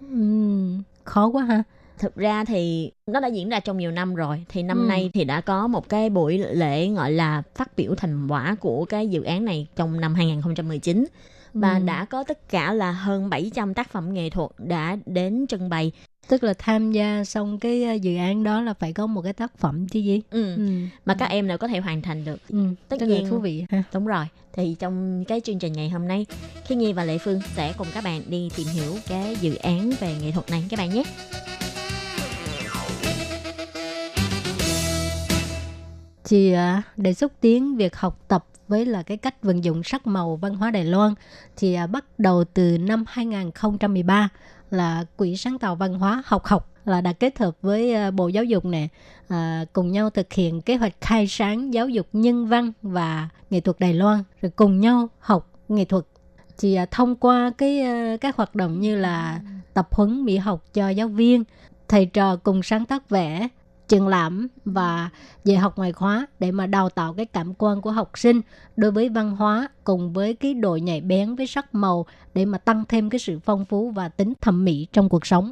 [0.00, 1.62] Ừm, khó quá ha
[1.98, 4.44] Thực ra thì nó đã diễn ra trong nhiều năm rồi.
[4.48, 4.88] Thì năm Ừ.
[4.88, 8.84] nay thì đã có một cái buổi lễ gọi là phát biểu thành quả của
[8.84, 11.04] cái dự án này trong năm 2019.
[11.53, 15.47] Và Ừm, đã có tất cả là hơn 700 tác phẩm nghệ thuật đã đến
[15.47, 15.91] trưng bày.
[16.27, 19.33] tức là tham gia xong cái ờ, dự án đó là phải có một cái
[19.33, 20.55] tác phẩm chứ gì Ừ.
[20.55, 20.69] ừ.
[21.05, 22.39] Mà các em đều có thể hoàn thành được.
[22.49, 22.65] Ừ.
[22.89, 23.23] Tất rất nhiên.
[23.23, 26.25] là thú vị ha Đúng rồi, thì trong cái chương trình ngày hôm nay,
[26.65, 29.91] Khi Nhi và Lệ Phương sẽ cùng các bạn đi tìm hiểu cái dự án
[29.99, 31.03] về nghệ thuật này các bạn nhé.
[36.29, 40.07] Thì à, để xúc tiến việc học tập với là cái cách vận dụng sắc
[40.07, 41.13] màu văn hóa Đài Loan
[41.57, 44.29] thì à, bắt đầu từ năm 2013
[44.71, 48.27] là quỹ sáng tạo văn hóa học học là đã kết hợp với à, bộ
[48.27, 48.87] giáo dục nè
[49.27, 53.59] à, cùng nhau thực hiện kế hoạch khai sáng giáo dục nhân văn và nghệ
[53.59, 56.05] thuật Đài Loan rồi cùng nhau học nghệ thuật.
[56.57, 57.83] Thì à, thông qua cái
[58.21, 59.41] các hoạt động như là
[59.73, 61.43] tập huấn mỹ học cho giáo viên
[61.87, 63.47] thầy trò cùng sáng tác vẽ
[63.89, 65.09] triển lãm và
[65.43, 68.41] dạy học ngoại khóa để mà đào tạo cái cảm quan của học sinh
[68.75, 72.57] đối với văn hóa cùng với cái độ nhạy bén với sắc màu để mà
[72.57, 75.51] tăng thêm cái sự phong phú và tính thẩm mỹ trong cuộc sống.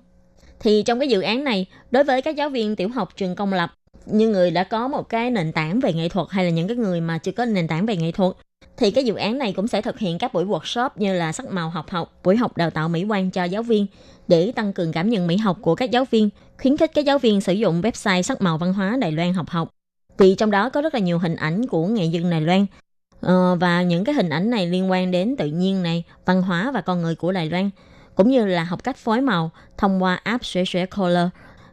[0.59, 3.53] Thì trong cái dự án này, đối với các giáo viên tiểu học trường công
[3.53, 3.73] lập,
[4.05, 6.77] như người đã có một cái nền tảng về nghệ thuật hay là những cái
[6.77, 8.33] người mà chưa có nền tảng về nghệ thuật
[8.77, 11.51] thì cái dự án này cũng sẽ thực hiện các buổi workshop như là sắc
[11.51, 13.85] màu học học, buổi học đào tạo mỹ quan cho giáo viên
[14.27, 16.29] để tăng cường cảm nhận mỹ học của các giáo viên,
[16.61, 19.49] khuyến khích các giáo viên sử dụng website sắc màu văn hóa Đài Loan học
[19.49, 19.69] học.
[20.17, 22.65] Vì trong đó có rất là nhiều hình ảnh của nghệ dân Đài Loan.
[23.21, 26.71] Ờ, và những cái hình ảnh này liên quan đến tự nhiên này, văn hóa
[26.71, 27.69] và con người của Đài Loan,
[28.15, 31.29] cũng như là học cách phối màu thông qua app Xue Xue Color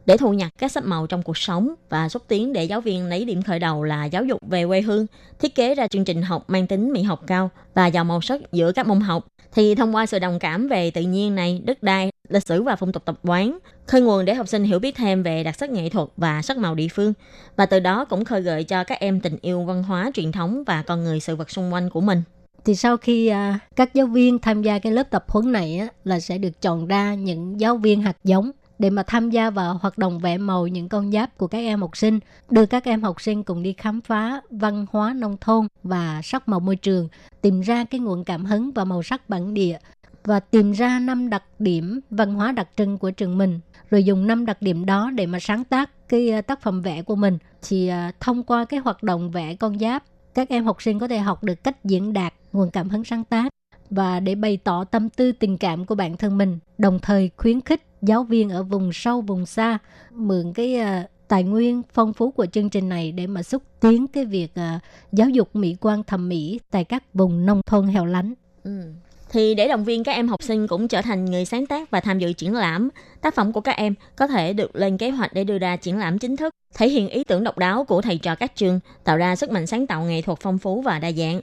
[0.07, 3.07] để thu nhặt các sắc màu trong cuộc sống và xúc tiến để giáo viên
[3.07, 5.07] lấy điểm khởi đầu là giáo dục về quê hương,
[5.41, 8.41] thiết kế ra chương trình học mang tính mỹ học cao và giàu màu sắc
[8.53, 9.27] giữa các môn học.
[9.55, 12.77] Thì thông qua sự đồng cảm về tự nhiên này, đất đai, lịch sử và
[12.77, 15.71] phong tục tập quán, khơi nguồn để học sinh hiểu biết thêm về đặc sắc
[15.71, 17.13] nghệ thuật và sắc màu địa phương.
[17.57, 20.65] Và từ đó cũng khơi gợi cho các em tình yêu văn hóa truyền thống
[20.67, 22.23] và con người sự vật xung quanh của mình.
[22.65, 25.89] Thì sau khi à, các giáo viên tham gia cái lớp tập huấn này á,
[26.05, 29.79] là sẽ được chọn ra những giáo viên hạt giống để mà tham gia vào
[29.83, 33.03] hoạt động vẽ màu những con giáp của các em học sinh, đưa các em
[33.03, 37.09] học sinh cùng đi khám phá văn hóa nông thôn và sắc màu môi trường,
[37.41, 39.79] tìm ra cái nguồn cảm hứng và màu sắc bản địa
[40.25, 43.61] và tìm ra năm đặc điểm văn hóa đặc trưng của trường mình.
[43.91, 47.03] Rồi dùng năm đặc điểm đó để mà sáng tác cái ờ, tác phẩm vẽ
[47.03, 47.39] của mình.
[47.69, 51.09] Thì ờ, thông qua cái hoạt động vẽ con giáp các em học sinh có
[51.09, 53.49] thể học được cách diễn đạt nguồn cảm hứng sáng tác
[53.95, 57.61] và để bày tỏ tâm tư tình cảm của bản thân mình, đồng thời khuyến
[57.61, 59.79] khích giáo viên ở vùng sâu vùng xa
[60.13, 64.07] mượn cái uh, tài nguyên phong phú của chương trình này để mà xúc tiến
[64.07, 68.05] cái việc uh, giáo dục mỹ quan thẩm mỹ tại các vùng nông thôn hẻo
[68.05, 68.35] lánh.
[68.65, 68.83] Ừ.
[69.31, 72.01] Thì để động viên các em học sinh cũng trở thành người sáng tác và
[72.01, 72.89] tham dự triển lãm,
[73.21, 75.99] tác phẩm của các em có thể được lên kế hoạch để đưa ra triển
[75.99, 79.17] lãm chính thức, thể hiện ý tưởng độc đáo của thầy trò các trường, tạo
[79.17, 81.41] ra sức mạnh sáng tạo nghệ thuật phong phú và đa dạng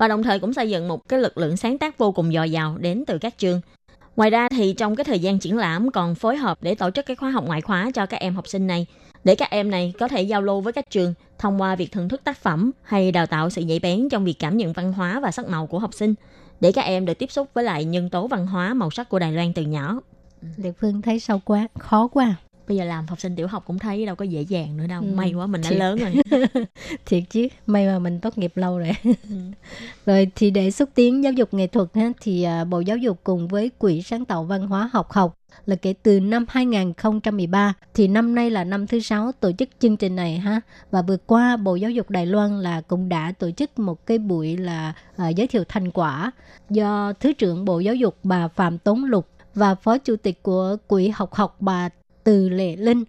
[0.00, 2.50] và đồng thời cũng xây dựng một cái lực lượng sáng tác vô cùng dồi
[2.50, 3.60] dào đến từ các trường.
[4.16, 7.06] Ngoài ra thì trong cái thời gian triển lãm còn phối hợp để tổ chức
[7.06, 8.86] cái khóa học ngoại khóa cho các em học sinh này
[9.24, 12.08] để các em này có thể giao lưu với các trường thông qua việc thưởng
[12.08, 15.20] thức tác phẩm hay đào tạo sự nhạy bén trong việc cảm nhận văn hóa
[15.20, 16.14] và sắc màu của học sinh
[16.60, 19.18] để các em được tiếp xúc với lại nhân tố văn hóa màu sắc của
[19.18, 20.00] Đài Loan từ nhỏ.
[20.56, 23.64] Lệ Phương thấy sâu quá, khó quá à bây giờ làm học sinh tiểu học
[23.66, 25.02] cũng thấy đâu có dễ dàng nữa đâu.
[25.02, 26.14] Ừ, may quá mình đã lớn rồi.
[27.06, 28.92] Thiệt chứ may mà mình tốt nghiệp lâu rồi.
[29.04, 29.10] Ừ.
[30.06, 31.88] rồi thì để xúc tiến giáo dục nghệ thuật
[32.20, 35.34] thì à, bộ giáo dục cùng với quỹ sáng tạo văn hóa học học
[35.66, 39.96] là kể từ năm 2013 thì năm nay là năm thứ sáu tổ chức chương
[39.96, 40.60] trình này ha.
[40.90, 44.18] Và vừa qua Bộ Giáo dục Đài Loan là cũng đã tổ chức một cái
[44.18, 44.94] buổi là
[45.28, 46.32] uh, giới thiệu thành quả
[46.70, 50.76] do Thứ trưởng Bộ Giáo dục bà Phạm Tống Lục và Phó Chủ tịch của
[50.86, 51.88] Quỹ học học bà
[52.24, 53.04] từ Lệ Linh,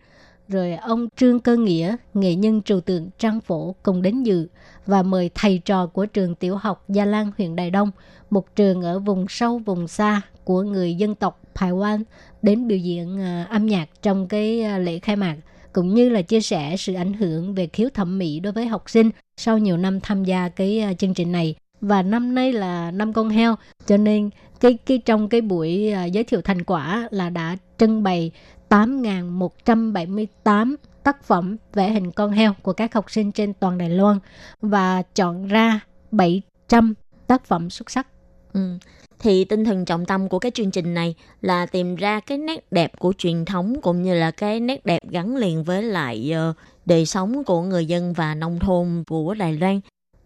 [0.48, 4.48] rồi ông Trương Cơ Nghĩa, nghệ nhân trừu tượng Trang Phổ cùng đến dự
[4.86, 7.92] và mời thầy trò của trường tiểu học Gia Lan huyện Đài Đông,
[8.30, 12.04] một trường ở vùng sâu vùng xa của người dân tộc Đài Quan
[12.42, 15.36] đến biểu diễn à, âm nhạc trong cái à, lễ khai mạc
[15.74, 18.90] cũng như là chia sẻ sự ảnh hưởng về khiếu thẩm mỹ đối với học
[18.90, 21.56] sinh sau nhiều năm tham gia cái à, chương trình này.
[21.82, 26.24] Và năm nay là năm con heo cho nên cái cái trong cái buổi giới
[26.24, 28.32] thiệu thành quả là đã trưng bày
[28.72, 34.20] 8.178 tác phẩm vẽ hình con heo của các học sinh trên toàn Đài Loan
[34.62, 35.80] và chọn ra
[36.12, 36.94] 700
[37.28, 38.08] tác phẩm xuất sắc.
[38.54, 38.78] Ừ.
[39.20, 42.72] Thì tinh thần trọng tâm của cái chương trình này là tìm ra cái nét
[42.72, 46.56] đẹp của truyền thống cũng như là cái nét đẹp gắn liền với lại uh,
[46.86, 49.80] đời sống của người dân và nông thôn của Đài Loan.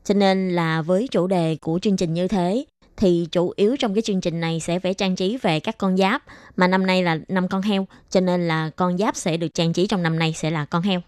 [0.04, 2.66] Cho nên là với chủ đề của chương trình như thế
[2.98, 5.98] thì chủ yếu trong cái chương trình này sẽ vẽ trang trí về các con
[5.98, 6.24] giáp
[6.56, 9.74] mà năm nay là năm con heo cho nên là con giáp sẽ được trang
[9.74, 11.02] trí trong năm nay sẽ là con heo.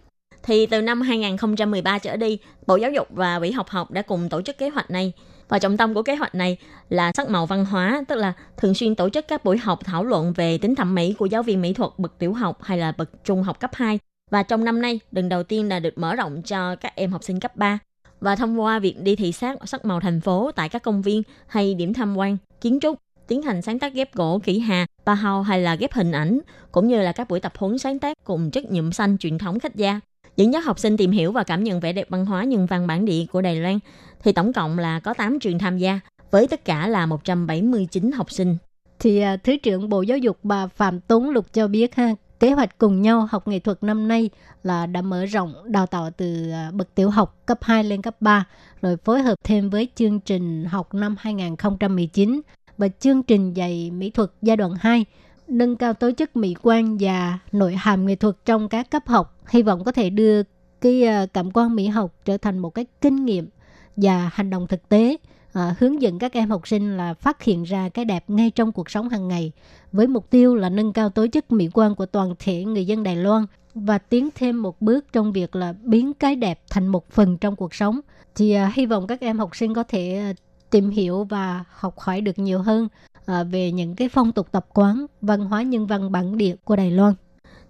[0.43, 4.29] Thì từ năm 2013 trở đi, Bộ Giáo dục và Ủy học học đã cùng
[4.29, 5.13] tổ chức kế hoạch này.
[5.49, 6.57] Và trọng tâm của kế hoạch này
[6.89, 10.03] là sắc màu văn hóa, tức là thường xuyên tổ chức các buổi học thảo
[10.03, 12.91] luận về tính thẩm mỹ của giáo viên mỹ thuật bậc tiểu học hay là
[12.91, 13.99] bậc trung học cấp 2.
[14.31, 17.23] Và trong năm nay, lần đầu tiên là được mở rộng cho các em học
[17.23, 17.79] sinh cấp 3
[18.19, 21.23] và thông qua việc đi thị sát sắc màu thành phố tại các công viên
[21.47, 22.97] hay điểm tham quan, kiến trúc,
[23.27, 26.39] tiến hành sáng tác ghép gỗ kỹ hà, pa hao hay là ghép hình ảnh,
[26.71, 29.59] cũng như là các buổi tập huấn sáng tác cùng chất nhuộm xanh truyền thống
[29.59, 29.99] khách gia.
[30.35, 32.87] Dẫn dắt học sinh tìm hiểu và cảm nhận vẻ đẹp văn hóa nhân văn
[32.87, 33.79] bản địa của Đài Loan.
[34.23, 35.99] Thì tổng cộng là có 8 trường tham gia,
[36.31, 38.57] với tất cả là 179 học sinh.
[38.99, 42.51] Thì à, Thứ trưởng Bộ Giáo dục bà Phạm Tuấn Lục cho biết ha, Kế
[42.51, 44.29] hoạch cùng nhau học nghệ thuật năm nay
[44.63, 48.15] là đã mở rộng đào tạo từ à, bậc tiểu học cấp 2 lên cấp
[48.21, 48.45] 3,
[48.81, 52.41] rồi phối hợp thêm với chương trình học năm 2019
[52.77, 55.05] và chương trình dạy mỹ thuật giai đoạn 2
[55.47, 59.39] nâng cao tố chất mỹ quan và nội hàm nghệ thuật trong các cấp học.
[59.49, 60.41] Hy vọng có thể đưa
[60.81, 63.49] cái à, cảm quan mỹ học trở thành một cái kinh nghiệm
[63.95, 65.17] và hành động thực tế
[65.57, 68.71] à, hướng dẫn các em học sinh là phát hiện ra cái đẹp ngay trong
[68.71, 69.51] cuộc sống hàng ngày
[69.91, 73.03] với mục tiêu là nâng cao tố chất mỹ quan của toàn thể người dân
[73.03, 73.45] Đài Loan
[73.75, 77.55] và tiến thêm một bước trong việc là biến cái đẹp thành một phần trong
[77.55, 77.99] cuộc sống
[78.35, 80.33] thì à, hy vọng các em học sinh có thể à,
[80.69, 82.87] tìm hiểu và học hỏi được nhiều hơn
[83.25, 86.75] à, về những cái phong tục tập quán văn hóa nhân văn bản địa của
[86.75, 87.13] Đài Loan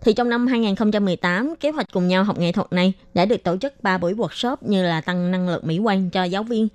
[0.01, 3.57] thì trong năm 2018, kế hoạch cùng nhau học nghệ thuật này đã được tổ
[3.57, 6.67] chức 3 buổi workshop như là tăng năng lực mỹ quan cho giáo viên.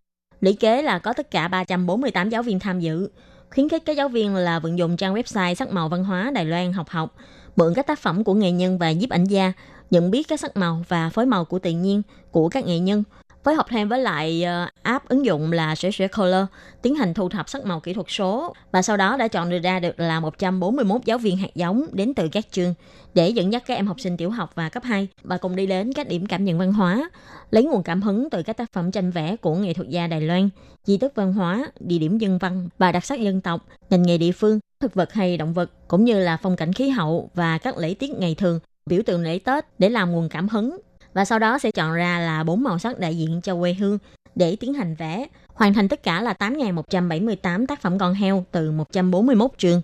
[0.43, 3.09] Lý kế là có tất cả 348 giáo viên tham dự,
[3.51, 6.45] khuyến khích các giáo viên là vận dụng trang website sắc màu văn hóa Đài
[6.45, 7.16] Loan học học,
[7.57, 9.53] mượn các tác phẩm của nghệ nhân và nhiếp ảnh gia,
[9.90, 13.03] nhận biết các sắc màu và phối màu của tự nhiên của các nghệ nhân–
[13.45, 16.45] phối hợp thêm với lại ờ, app ứng dụng là Sửa Sửa Color
[16.82, 18.55] tiến hành thu thập sắc màu kỹ thuật số.
[18.72, 22.14] Và sau đó đã chọn được ra được là 141 giáo viên hạt giống đến
[22.14, 22.74] từ các trường
[23.14, 25.66] để dẫn dắt các em học sinh tiểu học và cấp 2 và cùng đi
[25.66, 27.11] đến các điểm cảm nhận văn hóa,
[27.51, 30.20] lấy nguồn cảm hứng từ các tác phẩm tranh vẽ của nghệ thuật gia Đài
[30.20, 30.49] Loan,
[30.84, 34.18] di tích văn hóa, địa điểm dân văn và đặc sắc dân tộc, ngành nghề
[34.18, 37.59] địa phương, thực vật hay động vật cũng như là phong cảnh khí hậu và
[37.59, 40.76] các lễ tiết ngày thường biểu tượng lễ Tết để làm nguồn cảm hứng
[41.14, 43.98] và sau đó sẽ chọn ra là bốn màu sắc đại diện cho quê hương
[44.34, 45.26] để tiến hành vẽ.
[45.54, 49.82] Hoàn thành tất cả là 8.178 tác phẩm con heo từ 141 trường.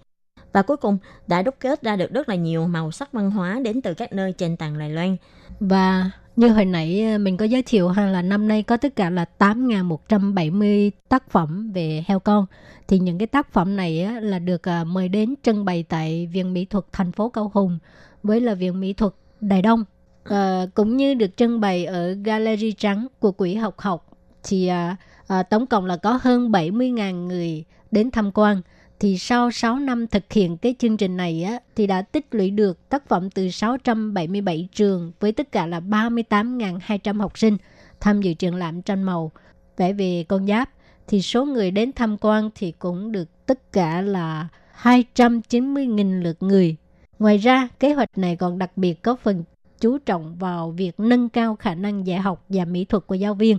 [0.52, 3.60] Và cuối cùng đã đúc kết ra được rất là nhiều màu sắc văn hóa
[3.64, 5.16] đến từ các nơi trên toàn Đài Loan.
[5.60, 8.96] Và như hồi nãy ờ, mình có giới thiệu ha là năm nay có tất
[8.96, 12.46] cả là 8.170 tác phẩm về heo con.
[12.88, 16.28] Thì những cái tác phẩm này á, là được ờ, mời đến trưng bày tại
[16.32, 17.78] Viện Mỹ thuật thành phố Cao Hùng
[18.22, 19.84] với là Viện Mỹ thuật Đài Đông
[20.28, 24.06] à, cũng như được trưng bày ở Gallery Trắng của Quỹ học học
[24.42, 28.62] thì à, à, tổng cộng là có hơn 70.000 người đến tham quan
[29.00, 32.50] thì sau 6 năm thực hiện cái chương trình này á, thì đã tích lũy
[32.50, 37.56] được tác phẩm từ 677 trường với tất cả là 38.200 học sinh
[38.00, 39.32] tham dự triển lãm tranh màu
[39.76, 40.70] vẽ về con giáp
[41.08, 44.48] thì số người đến tham quan thì cũng được tất cả là
[44.82, 46.76] 290.000 lượt người.
[47.18, 49.44] Ngoài ra, kế hoạch này còn đặc biệt có phần
[49.80, 53.34] chú trọng vào việc nâng cao khả năng dạy học và mỹ thuật của giáo
[53.34, 53.58] viên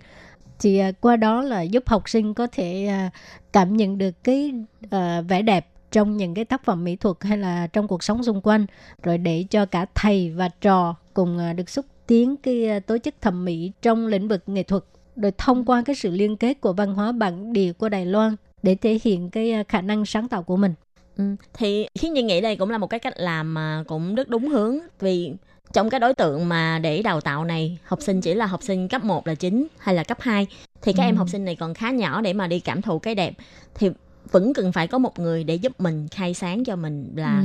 [0.59, 3.09] thì à, qua đó là giúp học sinh có thể à,
[3.53, 4.53] cảm nhận được cái
[4.91, 8.23] à, vẻ đẹp trong những cái tác phẩm mỹ thuật hay là trong cuộc sống
[8.23, 8.65] xung quanh
[9.03, 13.45] rồi để cho cả thầy và trò cùng được xúc tiến cái tố chất thẩm
[13.45, 14.83] mỹ trong lĩnh vực nghệ thuật
[15.15, 18.35] rồi thông qua cái sự liên kết của văn hóa bản địa của Đài Loan
[18.63, 20.73] để thể hiện cái khả năng sáng tạo của mình.
[21.17, 24.29] Ừ, thì khiến như nghĩ đây cũng là một cái cách làm mà cũng rất
[24.29, 25.33] đúng hướng vì
[25.73, 28.87] trong cái đối tượng mà để đào tạo này học sinh chỉ là học sinh
[28.87, 30.47] cấp 1 là chính hay là cấp 2
[30.81, 31.07] thì các ừ.
[31.07, 33.33] em học sinh này còn khá nhỏ để mà đi cảm thụ cái đẹp
[33.75, 33.89] thì
[34.31, 37.43] vẫn cần phải có một người để giúp mình khai sáng cho mình là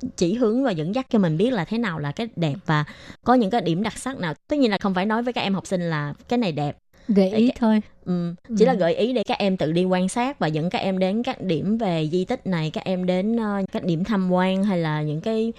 [0.00, 0.08] ừ.
[0.16, 2.84] chỉ hướng và dẫn dắt cho mình biết là thế nào là cái đẹp và
[3.24, 5.40] có những cái điểm đặc sắc nào tất nhiên là không phải nói với các
[5.40, 6.76] em học sinh là cái này đẹp
[7.08, 8.66] gợi ý để, thôi ừ, chỉ ừ.
[8.66, 11.22] là gợi ý để các em tự đi quan sát và dẫn các em đến
[11.22, 14.78] các điểm về di tích này các em đến uh, các điểm tham quan hay
[14.78, 15.52] là những cái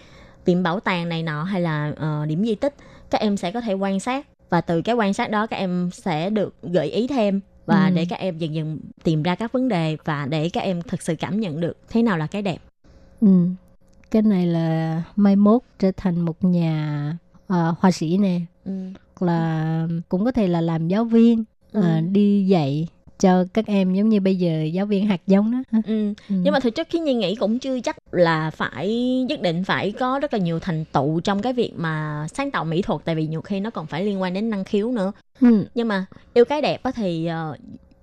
[0.49, 2.75] viện bảo tàng này nọ hay là uh, điểm di tích
[3.09, 5.89] các em sẽ có thể quan sát và từ cái quan sát đó các em
[5.93, 7.91] sẽ được gợi ý thêm và ừ.
[7.95, 11.01] để các em dần dần tìm ra các vấn đề và để các em thực
[11.01, 12.57] sự cảm nhận được thế nào là cái đẹp.
[13.21, 13.47] Ừ.
[14.11, 17.17] Cái này là mai mốt trở thành một nhà
[17.53, 18.41] uh, họa sĩ nè.
[18.65, 18.71] Ừ.
[19.19, 21.79] Là cũng có thể là làm giáo viên, ừ.
[21.79, 22.87] uh, đi dạy
[23.19, 25.79] cho các em giống như bây giờ giáo viên hạt giống đó ừ.
[25.87, 26.13] ừ.
[26.29, 28.89] nhưng mà thực chất khi nhi nghĩ cũng chưa chắc là phải
[29.29, 32.65] nhất định phải có rất là nhiều thành tựu trong cái việc mà sáng tạo
[32.65, 35.11] mỹ thuật tại vì nhiều khi nó còn phải liên quan đến năng khiếu nữa
[35.41, 35.65] ừ.
[35.75, 37.57] nhưng mà yêu cái đẹp á thì uh,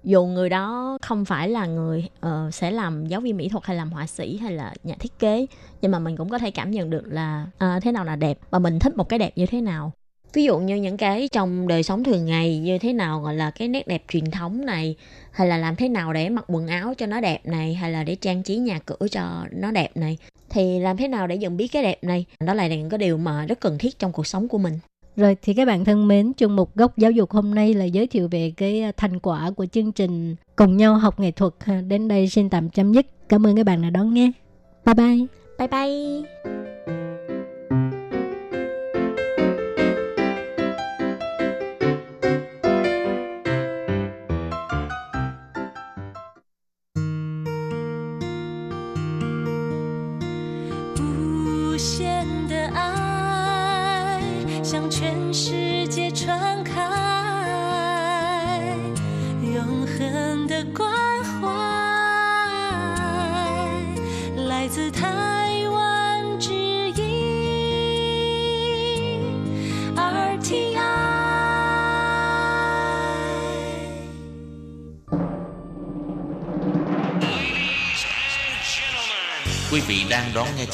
[0.05, 3.77] dù người đó không phải là người uh, sẽ làm giáo viên mỹ thuật hay
[3.77, 5.47] làm họa sĩ hay là nhà thiết kế
[5.81, 8.39] nhưng mà mình cũng có thể cảm nhận được là uh, thế nào là đẹp
[8.51, 9.93] và mình thích một cái đẹp như thế nào
[10.37, 13.51] ví dụ như những cái trong đời sống thường ngày như thế nào gọi là
[13.51, 14.97] cái nét đẹp truyền thống này
[15.31, 18.05] hay là làm thế nào để mặc quần áo cho nó đẹp này hay là
[18.05, 20.19] để trang trí nhà cửa cho nó đẹp này
[20.51, 23.17] thì làm thế nào để dần biết cái đẹp này đó là những cái điều
[23.17, 24.79] mà rất cần thiết trong cuộc sống của mình
[25.17, 28.07] rồi thì các bạn thân mến, chung mục góc giáo dục hôm nay là giới
[28.07, 31.53] thiệu về cái thành quả của chương trình cùng nhau học nghệ thuật.
[31.89, 33.07] Đến đây xin tạm chấm dứt.
[33.29, 34.33] Cảm ơn các bạn đã đón nghe.
[34.85, 35.27] Bye bye.
[35.59, 36.66] Bye bye.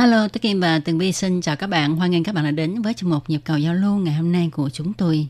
[0.00, 1.96] Hello, Tố Kim và Tường Vi xin chào các bạn.
[1.96, 4.32] Hoan nghênh các bạn đã đến với chuyên mục Nhịp cầu giao lưu ngày hôm
[4.32, 5.28] nay của chúng tôi.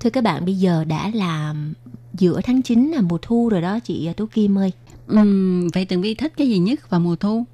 [0.00, 1.54] Thưa các bạn, bây giờ đã là
[2.14, 4.72] giữa tháng 9 là mùa thu rồi đó chị Tú Kim ơi.
[5.06, 7.44] Ừm, vậy Tường Vi thích cái gì nhất vào mùa thu?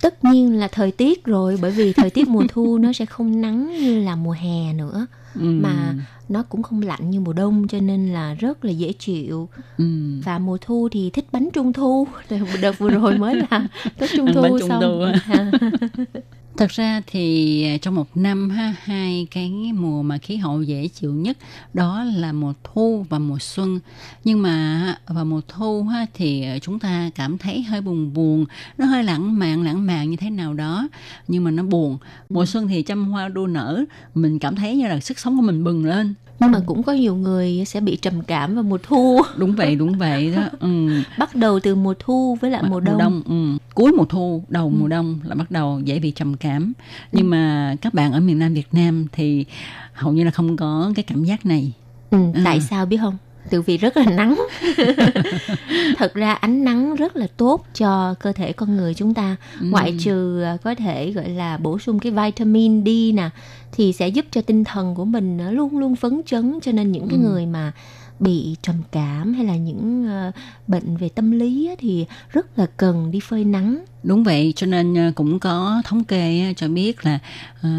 [0.00, 3.40] Tất nhiên là thời tiết rồi, bởi vì thời tiết mùa thu nó sẽ không
[3.40, 5.06] nắng như là mùa hè nữa.
[5.34, 5.94] Ừm, Mà
[6.28, 9.48] nó cũng không lạnh như mùa đông cho nên là rất là dễ chịu.
[9.78, 12.06] ừm, Và mùa thu thì thích bánh trung thu.
[12.60, 13.66] Đợt vừa rồi mới là
[13.98, 14.80] Tết trung thu Bánh trung xong.
[14.82, 15.04] thu.
[16.56, 20.88] Thật ra thì à, trong một năm ha hai cái mùa mà khí hậu dễ
[20.88, 21.38] chịu nhất
[21.72, 23.80] đó là mùa thu và mùa xuân.
[24.24, 28.46] Nhưng mà vào mùa thu ha thì à, chúng ta cảm thấy hơi buồn buồn,
[28.78, 30.88] nó hơi lãng mạn lãng mạn như thế nào đó,
[31.28, 31.98] nhưng mà nó buồn.
[32.28, 33.84] Mùa xuân thì trăm hoa đua nở,
[34.14, 36.14] mình cảm thấy như là sức sống của mình bừng lên.
[36.40, 39.20] Nhưng mà cũng có nhiều người sẽ bị trầm cảm vào mùa thu.
[39.36, 40.42] Đúng vậy, đúng vậy đó.
[40.60, 40.88] Ừ.
[41.18, 43.22] Bắt đầu từ mùa thu với lại mùa đông.
[43.28, 43.64] ừ.
[43.74, 46.72] cuối mùa thu đầu mùa đông là bắt đầu dễ bị trầm cảm
[47.12, 49.44] nhưng mà các bạn ở miền Nam Việt Nam thì
[49.92, 51.72] hầu như là không có cái cảm giác này
[52.10, 52.40] Ừ, À.
[52.44, 53.16] tại sao biết không?
[53.54, 54.46] Từ vì rất là nắng.
[55.96, 59.36] Thật ra ánh nắng rất là tốt cho cơ thể con người chúng ta.
[59.60, 59.66] Ừ.
[59.70, 63.30] Ngoại trừ à, có thể gọi là bổ sung cái vitamin D nè
[63.72, 66.92] thì sẽ giúp cho tinh thần của mình nó luôn luôn phấn chấn cho nên
[66.92, 67.28] những cái Ừ.
[67.28, 67.72] người mà
[68.20, 70.32] bị trầm cảm hay là những ờ,
[70.66, 73.84] bệnh về tâm lý thì rất là cần đi phơi nắng.
[74.02, 77.18] đúng vậy cho nên ờ, cũng có thống kê cho biết là
[77.62, 77.70] ờ,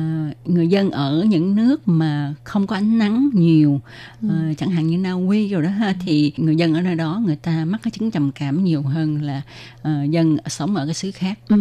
[0.45, 3.81] người dân ở những nước mà không có ánh nắng nhiều
[4.21, 7.21] ờ, chẳng hạn như Na Uy rồi đó ha thì người dân ở nơi đó
[7.25, 9.41] người ta mắc cái chứng trầm cảm nhiều hơn là
[10.09, 11.57] dân sống ở cái xứ khác Ừ.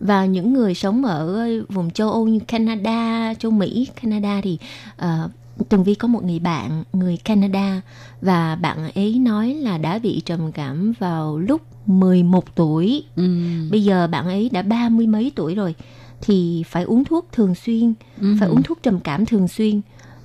[0.00, 4.58] Và những người sống ở vùng châu Âu như Canada, châu Mỹ, Canada thì
[5.02, 5.30] uh,
[5.68, 7.80] Tường Vi có một người bạn người Canada
[8.20, 13.04] và bạn ấy nói là đã bị trầm cảm vào lúc 11 tuổi.
[13.16, 13.24] ừ.
[13.70, 15.74] Bây giờ bạn ấy đã ba mươi mấy tuổi rồi
[16.20, 18.36] thì phải uống thuốc thường xuyên, Ừ.
[18.40, 19.80] phải uống thuốc trầm cảm thường xuyên.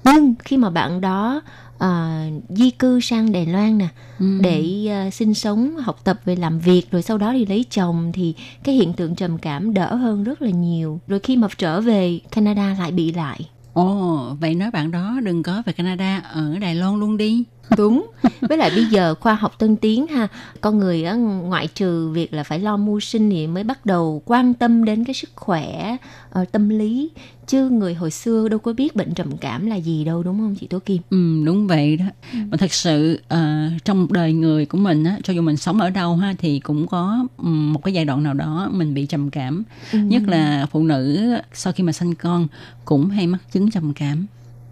[0.06, 1.42] Nhưng khi mà bạn đó
[1.80, 3.88] à, di cư sang Đài Loan nè
[4.20, 4.26] Ừ.
[4.42, 8.12] để à, sinh sống, học tập về làm việc rồi sau đó thì lấy chồng
[8.14, 11.00] thì cái hiện tượng trầm cảm đỡ hơn rất là nhiều.
[11.08, 13.40] Rồi khi mà trở về Canada lại bị lại.
[13.74, 17.43] Ồ, vậy nói bạn đó đừng có về Canada ở Đài Loan luôn đi.
[17.78, 18.07] Đúng.
[18.41, 20.28] Với lại bây giờ khoa học tân tiến ha,
[20.61, 24.21] con người á, ngoại trừ việc là phải lo mưu sinh thì mới bắt đầu
[24.26, 25.97] quan tâm đến cái sức khỏe,
[26.32, 27.09] ờ, tâm lý.
[27.47, 30.55] Chứ người hồi xưa đâu có biết bệnh trầm cảm là gì đâu đúng không
[30.55, 31.01] chị Tố Kim?
[31.09, 32.05] Ừ, đúng vậy đó.
[32.34, 35.89] Mà thật sự ờ, trong đời người của mình á, cho dù mình sống ở
[35.89, 39.30] đâu ha thì cũng có ừm, một cái giai đoạn nào đó mình bị trầm
[39.30, 39.63] cảm.
[39.91, 42.47] Nhất là phụ nữ sau khi mà sanh con
[42.86, 44.26] cũng hay mắc chứng trầm cảm.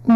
[0.06, 0.14] Ừ.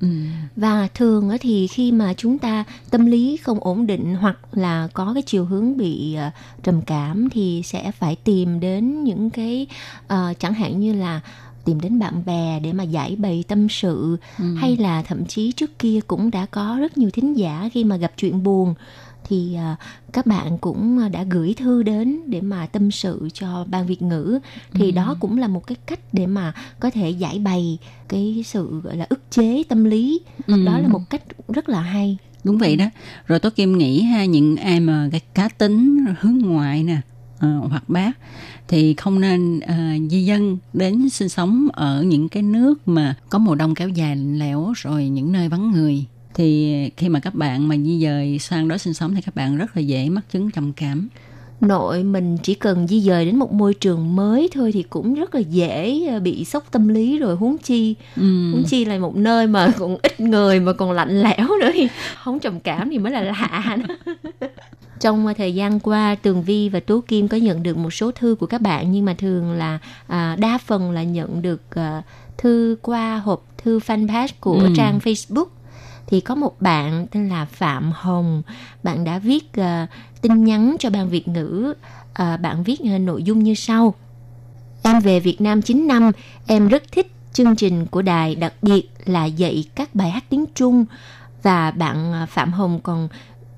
[0.00, 0.08] Ừ.
[0.56, 5.14] Và thường thì khi mà chúng ta tâm lý không ổn định hoặc là có
[5.14, 6.30] cái chiều hướng bị ờ,
[6.62, 9.66] trầm cảm thì sẽ phải tìm đến những cái
[10.08, 11.20] ờ, chẳng hạn như là
[11.64, 14.16] tìm đến bạn bè để mà giải bày tâm sự
[14.56, 17.96] hay là thậm chí trước kia cũng đã có rất nhiều thính giả khi mà
[17.96, 18.74] gặp chuyện buồn
[19.30, 19.76] thì à,
[20.12, 24.38] các bạn cũng đã gửi thư đến để mà tâm sự cho ban Việt ngữ.
[24.72, 27.78] Thì đó cũng là một cái cách để mà có thể giải bày
[28.08, 30.20] cái sự gọi là ức chế tâm lý.
[30.46, 30.64] Ừ.
[30.66, 32.18] đó là một cách rất là hay.
[32.44, 32.84] Đúng vậy đó.
[33.26, 37.00] Rồi Tố Kim nghĩ ha những ai mà cái cá tính hướng ngoại nè
[37.38, 38.12] ờ, hoặc bác
[38.68, 39.76] thì không nên ờ,
[40.10, 44.16] di dân đến sinh sống ở những cái nước mà có mùa đông kéo dài
[44.16, 48.38] lạnh lẽo rồi những nơi vắng người thì khi mà các bạn mà di dời
[48.38, 51.08] sang đó sinh sống thì các bạn rất là dễ mắc chứng trầm cảm
[51.60, 55.34] nội mình chỉ cần di dời đến một môi trường mới thôi thì cũng rất
[55.34, 58.52] là dễ à, bị sốc tâm lý rồi huống chi ừ.
[58.52, 61.88] huống chi là một nơi mà cũng ít người mà còn lạnh lẽo nữa thì
[62.22, 64.16] không trầm cảm thì mới là lạ đó.
[65.00, 68.10] trong à, thời gian qua tường vi và tố kim có nhận được một số
[68.10, 72.02] thư của các bạn nhưng mà thường là à, đa phần là nhận được à,
[72.38, 74.68] thư qua hộp thư fanpage của Ừ.
[74.76, 75.46] trang facebook
[76.10, 78.42] thì có một bạn tên là phạm hồng.
[78.82, 79.64] Bạn đã viết uh,
[80.20, 81.74] tin nhắn cho ban việt ngữ.
[82.22, 83.94] Uh, bạn viết uh, nội dung như sau.
[84.82, 86.10] Em về Việt Nam 9 năm,
[86.46, 90.44] em rất thích chương trình của đài, đặc biệt là dạy các bài hát tiếng
[90.54, 90.84] Trung.
[91.42, 93.08] và bạn Phạm Hồng còn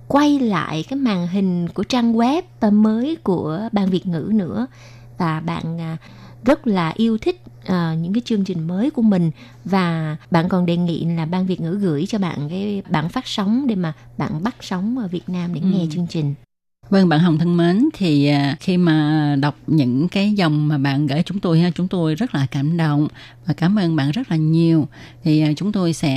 [0.09, 2.42] quay lại cái màn hình của trang web
[2.72, 4.66] mới của ban Việt ngữ nữa.
[5.18, 5.96] Và bạn
[6.44, 9.30] rất là yêu thích à, những cái chương trình mới của mình
[9.64, 13.26] và bạn còn đề nghị là ban Việt ngữ gửi cho bạn cái bản phát
[13.26, 15.66] sóng để mà bạn bắt sóng ở Việt Nam để Ừ.
[15.66, 16.34] nghe chương trình.
[16.90, 21.06] Vâng, bạn Hồng thân mến, thì à, khi mà đọc những cái dòng mà bạn
[21.06, 23.08] gửi chúng tôi ha, chúng tôi rất là cảm động
[23.46, 24.88] và cảm ơn bạn rất là nhiều.
[25.24, 26.14] Thì à, chúng tôi sẽ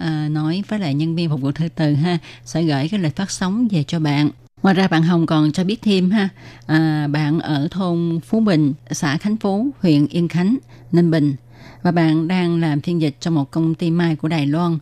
[0.00, 3.16] à, nói với lại nhân viên phục vụ thư từ ha, sẽ gửi cái lịch
[3.16, 4.30] phát sóng về cho bạn.
[4.62, 6.28] Ngoài ra bạn Hồng còn cho biết thêm ha,
[6.66, 10.56] à, bạn ở thôn Phú Bình, xã Khánh Phú, huyện Yên Khánh,
[10.92, 11.34] Ninh Bình
[11.82, 14.78] và bạn đang làm phiên dịch cho một công ty mai của Đài Loan.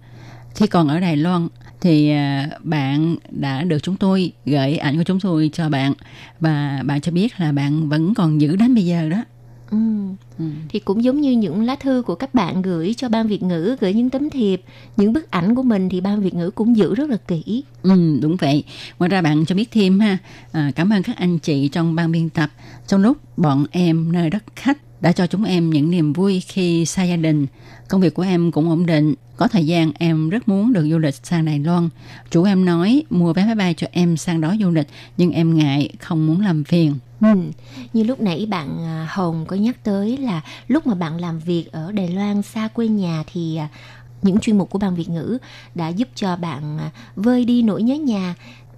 [0.54, 1.48] Khi còn ở Đài Loan
[1.80, 5.92] thì à, bạn đã được chúng tôi gửi ảnh của chúng tôi cho bạn
[6.40, 9.24] và bạn cho biết là bạn vẫn còn giữ đến bây giờ đó.
[9.70, 9.76] Ừ.
[10.38, 10.44] Ừ.
[10.68, 13.76] thì cũng giống như những lá thư của các bạn gửi cho ban Việt ngữ
[13.80, 14.62] gửi những tấm thiệp
[14.96, 18.18] những bức ảnh của mình thì ban Việt ngữ cũng giữ rất là kỹ Ừ,
[18.22, 18.64] đúng vậy.
[18.98, 20.18] Ngoài ra bạn cho biết thêm ha,
[20.52, 22.50] à, cảm ơn các anh chị trong ban biên tập
[22.86, 26.86] trong lúc bọn em nơi đất khách đã cho chúng em những niềm vui khi
[26.86, 27.46] xa gia đình.
[27.88, 29.14] Công việc của em cũng ổn định.
[29.36, 31.88] Có thời gian, em rất muốn được du lịch sang Đài Loan.
[32.30, 34.86] Chủ em nói, mua vé máy bay cho em sang đó du lịch,
[35.16, 36.94] nhưng em ngại, không muốn làm phiền.
[37.20, 37.28] ừ.
[37.92, 41.72] như lúc nãy bạn à, Hồng có nhắc tới là lúc mà bạn làm việc
[41.72, 43.68] ở Đài Loan xa quê nhà thì à,
[44.22, 45.38] những chuyên mục của ban Việt ngữ
[45.74, 48.34] đã giúp cho bạn à, vơi đi nỗi nhớ nhà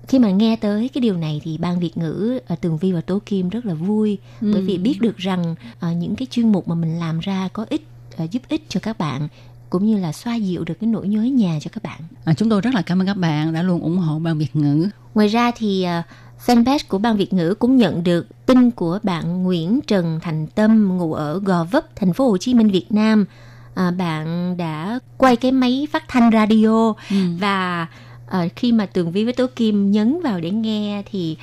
[0.09, 3.01] khi mà nghe tới cái điều này thì ban Việt ngữ à, Tường Vi và
[3.01, 6.69] Tố Kim rất là vui bởi vì biết được rằng à, những cái chuyên mục
[6.69, 7.87] mà mình làm ra có ích
[8.17, 9.29] à, giúp ích cho các bạn
[9.71, 12.49] cũng như là xoa dịu được cái nỗi nhớ nhà cho các bạn À, chúng
[12.51, 14.89] tôi rất là cảm ơn các bạn đã luôn ủng hộ ban Việt ngữ.
[15.15, 16.03] Ngoài ra thì à,
[16.47, 20.99] fanpage của Ban Việt ngữ cũng nhận được tin của bạn Nguyễn Trần Thành Tâm
[20.99, 23.25] ngụ ở Gò Vấp, thành phố Hồ Chí Minh, Việt Nam.
[23.75, 27.17] À, bạn đã quay cái máy phát thanh radio Ừ.
[27.41, 27.87] và
[28.31, 31.37] à, khi mà Tường Vi với Tố Kim nhấn vào để nghe thì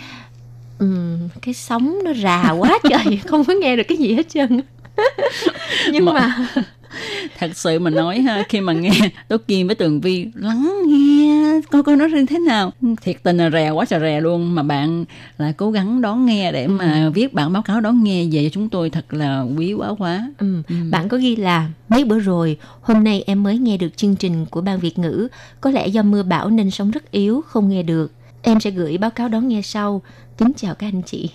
[0.79, 4.61] ừm, cái sóng nó rà quá trời, không có nghe được cái gì hết trơn.
[5.91, 6.47] Nhưng Mà- mà
[7.39, 8.91] thật sự mà nói ha khi mà nghe
[9.27, 12.71] Tố Kim với Tường Vi lắng nghe coi coi nó như thế nào
[13.01, 15.05] thiệt tình là rè quá trời rè luôn mà bạn
[15.37, 18.49] lại cố gắng đón nghe để mà viết bản báo cáo đón nghe về cho
[18.53, 22.57] chúng tôi thật là quý quá quá Ừm, Bạn có ghi là mấy bữa rồi,
[22.81, 25.27] hôm nay em mới nghe được chương trình của Ban Việt ngữ.
[25.61, 28.11] Có lẽ do mưa bão nên sóng rất yếu, không nghe được.
[28.41, 30.01] Em sẽ gửi báo cáo đón nghe sau.
[30.37, 31.29] Kính chào các anh chị.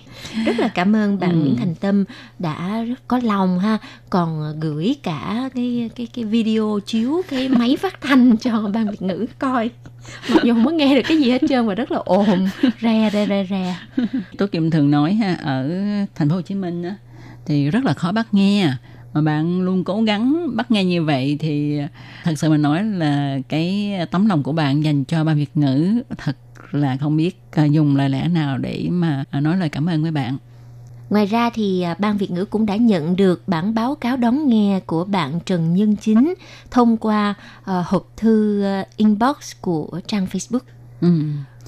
[0.46, 1.36] Rất là cảm ơn bạn Ừ.
[1.36, 2.04] Nguyễn Thành Tâm
[2.38, 3.78] đã rất có lòng ha,
[4.10, 9.02] còn gửi cả cái cái cái video chiếu cái máy phát thanh cho Ban Việt
[9.02, 9.70] ngữ coi.
[10.30, 12.48] Mặc dù không có nghe được cái gì hết trơn mà rất là ồn,
[12.80, 13.76] re re re re.
[14.38, 15.70] Tố Kim thường nói ha ở
[16.14, 16.96] thành phố Hồ Chí Minh á
[17.46, 18.72] thì rất là khó bắt nghe
[19.14, 21.78] mà bạn luôn cố gắng bắt nghe như vậy thì
[22.24, 26.02] thật sự mà nói là cái tấm lòng của bạn dành cho ban Việt ngữ
[26.18, 26.36] thật
[26.74, 30.02] là không biết à, dùng lời lẽ nào để mà à, nói lời cảm ơn
[30.02, 30.36] với bạn
[31.10, 34.48] Ngoài ra thì à, Ban Việt ngữ cũng đã nhận được bản báo cáo đón
[34.48, 36.34] nghe của bạn Trần Nhân Chính
[36.70, 38.64] thông qua hộp thư
[38.96, 40.60] inbox của trang Facebook.
[41.00, 41.08] ừ.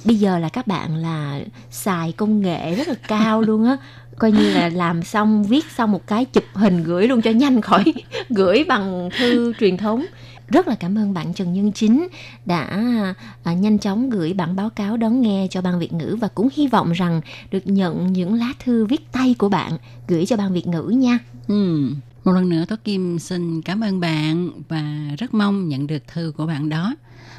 [0.05, 1.41] Bây giờ là các bạn là
[1.71, 3.77] xài công nghệ rất là cao luôn á.
[4.19, 7.61] Coi như là làm xong, viết xong một cái chụp hình gửi luôn cho nhanh
[7.61, 7.85] khỏi
[8.29, 10.05] gửi bằng thư truyền thống.
[10.53, 12.09] Rất là cảm ơn bạn Trần Nhân Chính
[12.47, 12.67] đã
[13.45, 16.49] à, nhanh chóng gửi bản báo cáo đón nghe cho Ban Việt ngữ và cũng
[16.53, 19.73] hy vọng rằng được nhận những lá thư viết tay của bạn
[20.09, 21.19] gửi cho Ban Việt ngữ nha.
[21.49, 21.89] Ừ.
[22.25, 26.33] Một lần nữa Tố Kim xin cảm ơn bạn và rất mong nhận được thư
[26.37, 26.95] của bạn đó.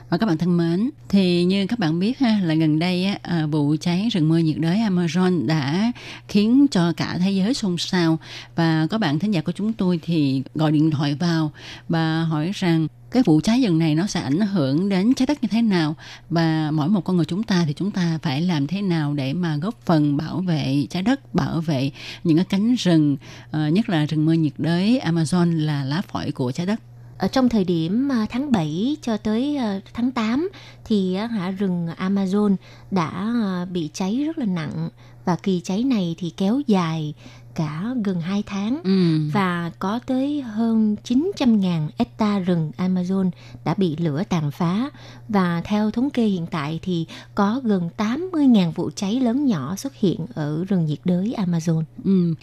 [0.09, 3.17] Và các bạn thân mến, thì như các bạn biết ha là gần đây á,
[3.21, 5.91] à, vụ cháy rừng mưa nhiệt đới Amazon đã
[6.27, 8.19] khiến cho cả thế giới xôn xao
[8.55, 11.51] và có bạn thính giả của chúng tôi thì gọi điện thoại vào
[11.89, 15.37] và hỏi rằng cái vụ cháy rừng này nó sẽ ảnh hưởng đến trái đất
[15.41, 15.95] như thế nào?
[16.29, 19.33] Và mỗi một con người chúng ta thì chúng ta phải làm thế nào để
[19.33, 21.91] mà góp phần bảo vệ trái đất bảo vệ
[22.23, 23.17] những cái cánh rừng
[23.51, 26.79] ờ, nhất là rừng mưa nhiệt đới Amazon là lá phổi của trái đất?
[27.17, 30.49] Ở trong thời điểm ờ, tháng 7 cho tới ờ, tháng 8
[30.85, 32.55] thì á, hả rừng Amazon
[32.91, 33.35] đã
[33.71, 34.89] bị cháy rất là nặng.
[35.25, 37.13] Và kỳ cháy này thì kéo dài
[37.55, 38.81] cả gần 2 tháng.
[38.83, 39.29] ừ.
[39.33, 43.29] và có tới hơn 900.000 hecta rừng Amazon
[43.65, 44.89] đã bị lửa tàn phá
[45.29, 49.95] và theo thống kê hiện tại thì có gần 80.000 vụ cháy lớn nhỏ xuất
[49.95, 51.83] hiện ở rừng nhiệt đới Amazon.
[52.03, 52.33] Ừ.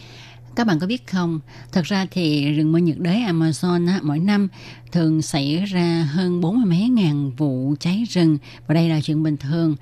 [0.55, 1.39] Các bạn có biết không,
[1.71, 4.47] thật ra thì rừng mưa nhiệt đới Amazon á, mỗi năm
[4.91, 8.37] thường xảy ra hơn 40 mấy ngàn vụ cháy rừng
[8.67, 9.75] và đây là chuyện bình thường.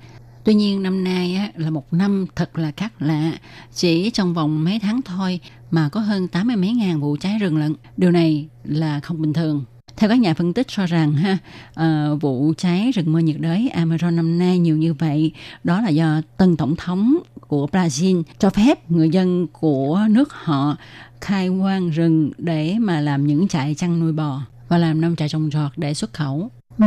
[0.44, 3.32] Tuy nhiên năm nay á, là một năm thật là khác lạ,
[3.74, 7.56] chỉ trong vòng mấy tháng thôi mà có hơn 80 mấy ngàn vụ cháy rừng
[7.56, 7.74] lận.
[7.96, 9.64] Điều này là không bình thường.
[9.96, 11.38] Theo các nhà phân tích cho rằng ha,
[11.80, 15.32] uh, vụ cháy rừng mưa nhiệt đới Amazon năm nay nhiều như vậy,
[15.64, 17.18] đó là do tân tổng thống
[17.48, 20.76] của Brazil cho phép người dân của nước họ
[21.20, 25.28] khai quang rừng để mà làm những trại chăn nuôi bò và làm nông trại
[25.28, 26.50] trồng trọt để xuất khẩu.
[26.80, 26.86] Ừ.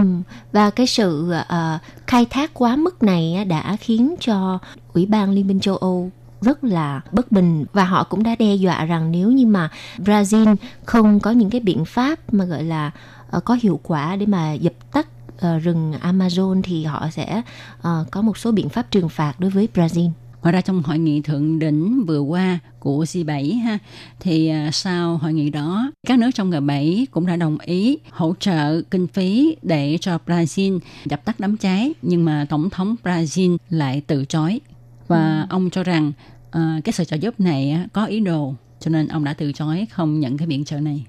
[0.51, 4.59] Và cái sự uh, khai thác quá mức này đã khiến cho
[4.93, 8.55] Ủy ban Liên minh châu Âu rất là bất bình và họ cũng đã đe
[8.55, 12.91] dọa rằng nếu như mà Brazil không có những cái biện pháp mà gọi là
[13.37, 17.41] uh, có hiệu quả để mà dập tắt uh, rừng Amazon thì họ sẽ
[17.79, 20.11] uh, có một số biện pháp trừng phạt đối với Brazil.
[20.43, 23.77] Ngoài ra trong hội nghị thượng đỉnh vừa qua của G7 ha
[24.19, 28.33] thì à, sau hội nghị đó các nước trong G7 cũng đã đồng ý hỗ
[28.39, 33.57] trợ kinh phí để cho Brazil dập tắt đám cháy nhưng mà tổng thống Brazil
[33.69, 34.61] lại từ chối
[35.07, 36.11] và ông cho rằng
[36.51, 39.87] à, cái sự trợ giúp này có ý đồ cho nên ông đã từ chối
[39.91, 41.05] không nhận cái viện trợ này.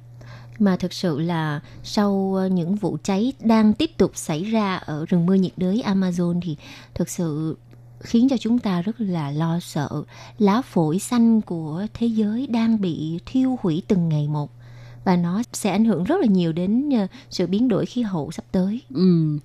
[0.58, 5.06] mà thực sự là sau ờ, những vụ cháy đang tiếp tục xảy ra ở
[5.08, 6.56] rừng mưa nhiệt đới Amazon thì
[6.94, 7.56] thực sự
[8.04, 9.88] khiến cho chúng ta rất là lo sợ
[10.38, 14.50] lá phổi xanh của thế giới đang bị thiêu hủy từng ngày một
[15.04, 18.30] và nó sẽ ảnh hưởng rất là nhiều đến ờ, sự biến đổi khí hậu
[18.30, 18.80] sắp tới.
[18.94, 19.38] Ừ.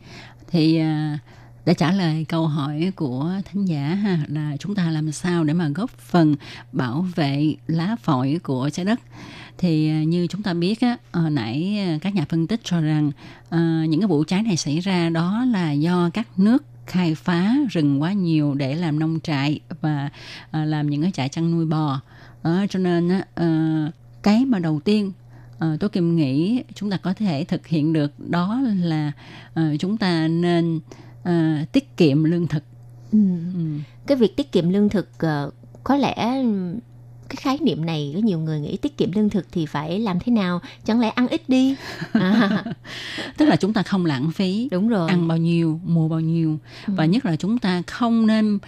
[0.52, 1.18] Thì ờ,
[1.66, 5.54] để trả lời câu hỏi của thính giả ha là chúng ta làm sao để
[5.54, 6.36] mà góp phần
[6.72, 9.00] bảo vệ lá phổi của trái đất
[9.58, 13.12] thì ờ, như chúng ta biết á hồi nãy các nhà phân tích cho rằng
[13.50, 17.56] à, những cái vụ cháy này xảy ra đó là do các nước khai phá
[17.70, 20.10] rừng quá nhiều để làm nông trại và
[20.52, 22.02] à, làm những cái trại chăn nuôi bò
[22.44, 23.92] đó, cho nên á, à,
[24.24, 25.12] cái mà đầu tiên
[25.60, 29.12] Ờ, tôi Kim nghĩ chúng ta có thể thực hiện được đó là
[29.54, 30.80] ờ, chúng ta nên
[31.24, 32.64] ờ, tiết kiệm lương thực.
[33.12, 33.20] Ừ.
[33.54, 33.60] Ừ.
[34.08, 35.10] Cái việc tiết kiệm lương thực
[35.84, 36.44] có lẽ
[37.30, 40.20] cái khái niệm này có nhiều người nghĩ tiết kiệm lương thực thì phải làm
[40.20, 40.62] thế nào?
[40.86, 41.76] Chẳng lẽ ăn ít đi?
[42.12, 42.64] À,
[43.38, 45.10] Tức là chúng ta không lãng phí, đúng rồi.
[45.10, 46.58] ăn bao nhiêu, mua bao nhiêu
[46.88, 46.94] Ừ.
[46.98, 48.60] và nhất là chúng ta không nên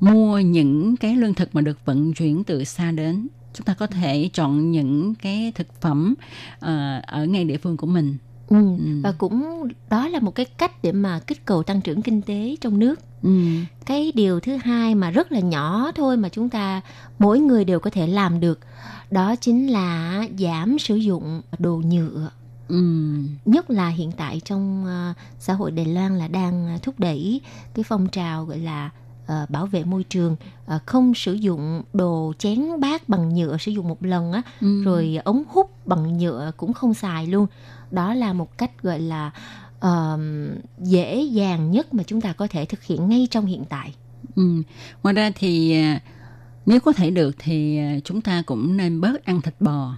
[0.00, 3.28] mua những cái lương thực mà được vận chuyển từ xa đến.
[3.54, 6.14] Chúng ta có thể chọn những cái thực phẩm
[6.60, 8.16] ờ, ở ngay địa phương của mình.
[8.48, 8.56] Ừ.
[8.78, 9.00] Ừ.
[9.02, 12.56] Và cũng đó là một cái cách để mà kích cầu tăng trưởng kinh tế
[12.60, 13.00] trong nước.
[13.22, 13.30] Ừ.
[13.86, 16.80] Cái điều thứ hai mà rất là nhỏ thôi mà chúng ta
[17.18, 18.60] mỗi người đều có thể làm được
[19.10, 22.30] đó chính là giảm sử dụng đồ nhựa.
[22.68, 22.76] Ừ.
[23.44, 27.40] nhất là hiện tại trong ờ, xã hội Đài Loan là đang thúc đẩy
[27.74, 28.90] cái phong trào gọi là
[29.26, 30.36] ờ, bảo vệ môi trường
[30.66, 34.82] ờ, không sử dụng đồ chén bát bằng nhựa sử dụng một lần á Ừ.
[34.84, 37.46] rồi ống hút bằng nhựa cũng không xài luôn
[37.90, 39.30] đó là một cách gọi là
[39.80, 43.94] ờm, dễ dàng nhất mà chúng ta có thể thực hiện ngay trong hiện tại
[44.36, 44.62] Ừ.
[45.02, 46.00] Ngoài ra thì à,
[46.66, 49.94] nếu có thể được thì à, chúng ta cũng nên bớt ăn thịt bò.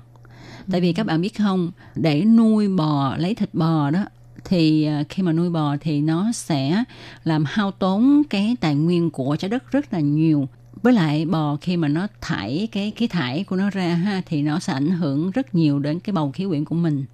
[0.72, 4.04] Tại vì các bạn biết không, để nuôi bò, lấy thịt bò đó
[4.44, 6.84] thì à, khi mà nuôi bò thì nó sẽ
[7.24, 10.48] làm hao tốn cái tài nguyên của trái đất rất là nhiều.
[10.82, 14.42] Với lại bò khi mà nó thải cái khí thải của nó ra ha thì
[14.42, 17.04] nó sẽ ảnh hưởng rất nhiều đến cái bầu khí quyển của mình.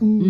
[0.00, 0.06] Ừ.
[0.20, 0.28] Ừ.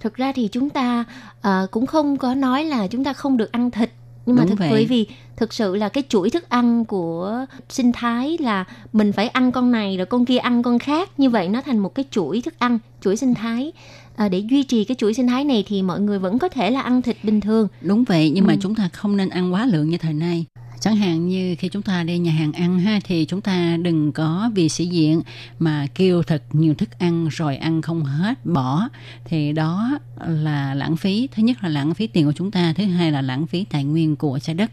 [0.00, 1.04] thực ra thì chúng ta
[1.40, 3.90] ờ, cũng không có nói là chúng ta không được ăn thịt
[4.26, 5.06] nhưng mà Đúng thực bởi vì
[5.36, 9.70] thực sự là cái chuỗi thức ăn của sinh thái là mình phải ăn con
[9.72, 12.54] này rồi con kia ăn con khác như vậy nó thành một cái chuỗi thức
[12.58, 13.72] ăn chuỗi sinh thái
[14.16, 16.70] à, để duy trì cái chuỗi sinh thái này thì mọi người vẫn có thể
[16.70, 18.58] là ăn thịt bình thường Đúng vậy, nhưng mà Ừ.
[18.62, 20.44] chúng ta không nên ăn quá lượng như thời nay.
[20.80, 24.12] Chẳng hạn như khi chúng ta đi nhà hàng ăn ha thì chúng ta đừng
[24.12, 25.22] có vì sĩ diện
[25.58, 28.88] mà kêu thật nhiều thức ăn rồi ăn không hết bỏ
[29.24, 31.28] thì đó là lãng phí.
[31.34, 33.84] Thứ nhất là lãng phí tiền của chúng ta, thứ hai là lãng phí tài
[33.84, 34.70] nguyên của trái đất.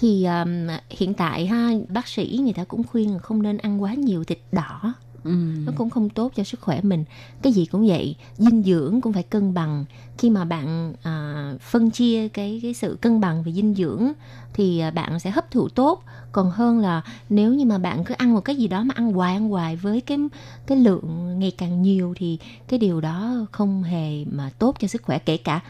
[0.00, 3.82] thì um, hiện tại ha bác sĩ người ta cũng khuyên là không nên ăn
[3.82, 5.30] quá nhiều thịt đỏ Ừ.
[5.66, 7.04] nó cũng không tốt cho sức khỏe mình.
[7.42, 9.84] Cái gì cũng vậy dinh dưỡng cũng phải cân bằng.
[10.18, 14.12] Khi mà bạn à, phân chia cái cái sự cân bằng về dinh dưỡng
[14.54, 16.02] thì à, bạn sẽ hấp thụ tốt.
[16.32, 19.12] Còn hơn là nếu như mà bạn cứ ăn một cái gì đó mà ăn
[19.12, 20.18] hoài ăn hoài với cái
[20.66, 25.02] cái lượng ngày càng nhiều thì cái điều đó không hề mà tốt cho sức
[25.02, 25.60] khỏe kể cả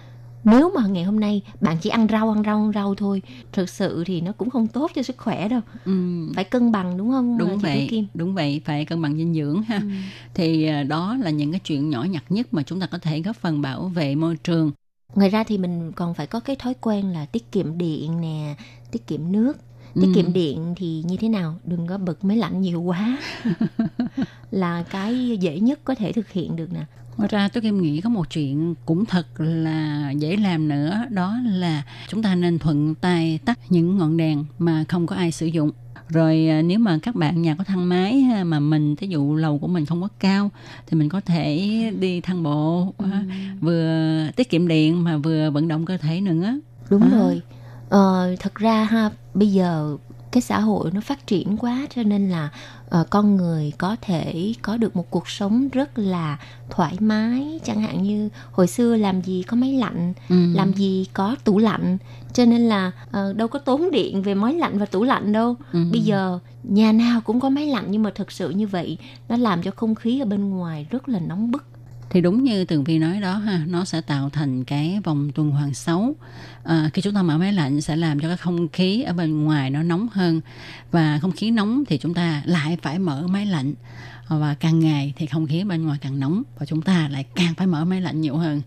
[0.44, 3.22] nếu mà ngày hôm nay bạn chỉ ăn rau ăn rau ăn rau thôi
[3.52, 5.92] thực sự thì nó cũng không tốt cho sức khỏe đâu Ừ.
[6.34, 8.06] phải cân bằng đúng không Đúng chị vậy, Kim?
[8.14, 9.76] đúng vậy, phải cân bằng dinh dưỡng ha.
[9.76, 9.82] Ừ.
[10.34, 13.20] Thì à, đó là những cái chuyện nhỏ nhặt nhất mà chúng ta có thể
[13.22, 14.72] góp phần bảo vệ môi trường.
[15.14, 18.54] ngoài ra thì mình còn phải có cái thói quen là tiết kiệm điện nè
[18.90, 19.52] tiết kiệm nước
[19.94, 20.12] tiết Ừ.
[20.14, 23.18] kiệm điện thì như thế nào đừng có bật máy lạnh nhiều quá
[24.50, 26.84] là cái dễ nhất có thể thực hiện được nè
[27.16, 31.36] Ngoài ra tôi em nghĩ có một chuyện cũng thật là dễ làm nữa đó
[31.44, 35.46] là chúng ta nên thuận tay tắt những ngọn đèn mà không có ai sử
[35.46, 35.70] dụng
[36.08, 39.58] rồi à, nếu mà các bạn nhà có thang máy mà mình ví dụ lầu
[39.58, 40.50] của mình không có cao
[40.86, 41.56] thì mình có thể
[42.00, 43.24] đi thang bộ ha,
[43.60, 46.58] vừa tiết kiệm điện mà vừa vận động cơ thể nữa
[46.90, 47.08] Đúng À.
[47.18, 47.42] rồi.
[47.88, 49.96] Ờ, thật ra ha, bây giờ
[50.32, 52.48] cái xã hội nó phát triển quá cho nên là
[52.90, 56.38] ờ, con người có thể có được một cuộc sống rất là
[56.70, 60.36] thoải mái chẳng hạn như hồi xưa làm gì có máy lạnh Ừ.
[60.54, 61.98] làm gì có tủ lạnh
[62.32, 65.56] cho nên là ờ, đâu có tốn điện về máy lạnh và tủ lạnh đâu
[65.72, 65.78] Ừ.
[65.92, 69.36] bây giờ nhà nào cũng có máy lạnh nhưng mà thực sự như vậy nó
[69.36, 71.64] làm cho không khí ở bên ngoài rất là nóng bức
[72.12, 75.50] thì đúng như tường vi nói đó ha nó sẽ tạo thành cái vòng tuần
[75.50, 76.14] hoàn xấu.
[76.64, 79.44] À, khi chúng ta mở máy lạnh sẽ làm cho cái không khí ở bên
[79.44, 80.40] ngoài nó nóng hơn.
[80.90, 83.74] Và không khí nóng thì chúng ta lại phải mở máy lạnh
[84.38, 87.54] và càng ngày thì không khí bên ngoài càng nóng và chúng ta lại càng
[87.54, 88.62] phải mở máy lạnh nhiều hơn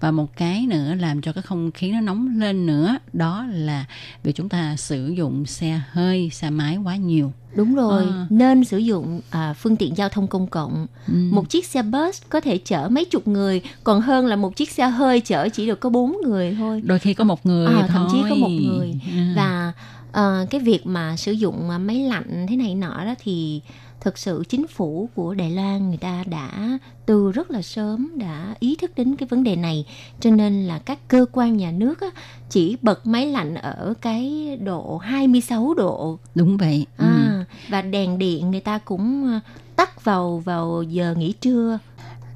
[0.00, 3.84] và một cái nữa làm cho cái không khí nó nóng lên nữa đó là
[4.22, 8.26] vì chúng ta sử dụng xe hơi xe máy quá nhiều đúng rồi À.
[8.30, 11.14] nên sử dụng à, phương tiện giao thông công cộng Ừ.
[11.32, 14.70] một chiếc xe bus có thể chở mấy chục người còn hơn là một chiếc
[14.70, 17.72] xe hơi chở chỉ được có bốn người thôi đôi khi có một người À,
[17.80, 19.00] thôi thậm chí có một người.
[19.16, 19.32] À.
[19.36, 19.72] và
[20.12, 23.60] ờ, cái việc mà sử dụng à, máy lạnh thế này nọ đó thì
[24.08, 28.54] thực sự chính phủ của Đài Loan người ta đã từ rất là sớm đã
[28.60, 29.84] ý thức đến cái vấn đề này.
[30.20, 32.06] Cho nên là các cơ quan nhà nước á,
[32.50, 36.18] chỉ bật máy lạnh ở cái độ 26 độ.
[36.34, 36.86] Đúng vậy.
[36.98, 37.04] Ừ.
[37.06, 39.40] à, và đèn điện người ta cũng à,
[39.76, 41.78] tắt vào vào giờ nghỉ trưa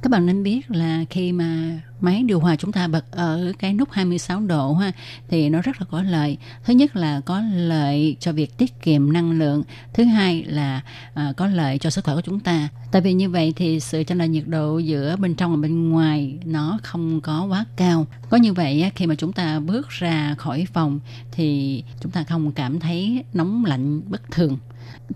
[0.03, 3.72] các bạn nên biết là khi mà máy điều hòa chúng ta bật ở cái
[3.74, 4.92] nút 26 độ ha
[5.28, 6.38] thì nó rất là có lợi.
[6.64, 10.80] Thứ nhất là có lợi cho việc tiết kiệm năng lượng, thứ hai là
[11.14, 12.68] à, có lợi cho sức khỏe của chúng ta.
[12.92, 15.88] Tại vì như vậy thì sự chênh lệch nhiệt độ giữa bên trong và bên
[15.88, 18.07] ngoài nó không có quá cao.
[18.30, 21.00] Có như vậy khi mà chúng ta bước ra khỏi phòng
[21.32, 24.59] thì chúng ta không cảm thấy nóng lạnh bất thường.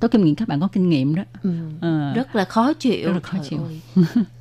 [0.01, 1.23] Tôi kinh nghiệm các bạn có kinh nghiệm đó.
[1.43, 1.51] ừ.
[1.81, 3.61] Ờ, rất là khó chịu Rất là khó Trời chịu.
[3.65, 3.81] ơi.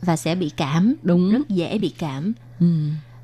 [0.01, 1.31] và sẽ bị cảm đúng.
[1.31, 2.67] rất dễ bị cảm Ừ.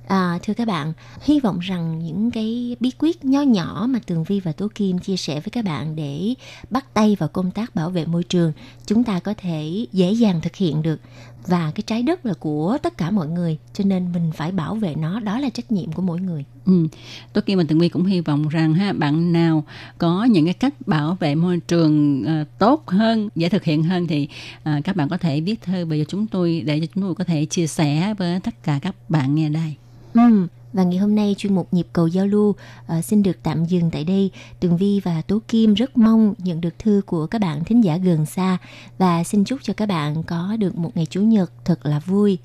[0.08, 4.24] À, thưa các bạn, hy vọng rằng những cái bí quyết nho nhỏ mà Tường
[4.24, 6.34] Vi và Tố Kim chia sẻ với các bạn để
[6.70, 8.52] bắt tay vào công tác bảo vệ môi trường,
[8.92, 11.00] chúng ta có thể dễ dàng thực hiện được.
[11.48, 14.76] Và cái trái đất là của tất cả mọi người, cho nên mình phải bảo
[14.76, 16.46] vệ nó, đó là trách nhiệm của mỗi người.
[16.66, 16.88] Ừ.
[17.34, 19.64] Tôi kia mà Tường Vi cũng hy vọng rằng ha bạn nào
[19.98, 24.08] có những cái cách bảo vệ môi trường ờ, tốt hơn, dễ thực hiện hơn
[24.08, 24.28] thì
[24.64, 27.16] ờ, các bạn có thể viết thư về cho chúng tôi để cho chúng tôi
[27.16, 29.76] có thể chia sẻ với tất cả các bạn nghe đây.
[30.14, 33.66] Ừ, và ngày hôm nay chuyên mục nhịp cầu giao lưu uh, xin được tạm
[33.66, 34.32] dừng tại đây.
[34.60, 37.98] Tường Vi và Tố Kim rất mong nhận được thư của các bạn thính giả
[37.98, 38.58] gần xa
[38.98, 42.38] và xin chúc cho các bạn có được một ngày chủ nhật thật là vui.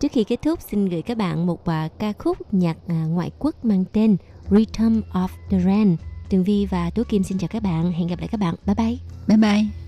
[0.00, 3.30] Trước khi kết thúc, xin gửi các bạn một uh, ca khúc nhạc uh, ngoại
[3.38, 4.16] quốc mang tên
[4.50, 5.96] Rhythm of the Rain.
[6.28, 7.92] Tường Vi và Tố Kim xin chào các bạn.
[7.92, 8.54] Hẹn gặp lại các bạn.
[8.66, 8.96] Bye bye.
[9.26, 9.87] Bye bye.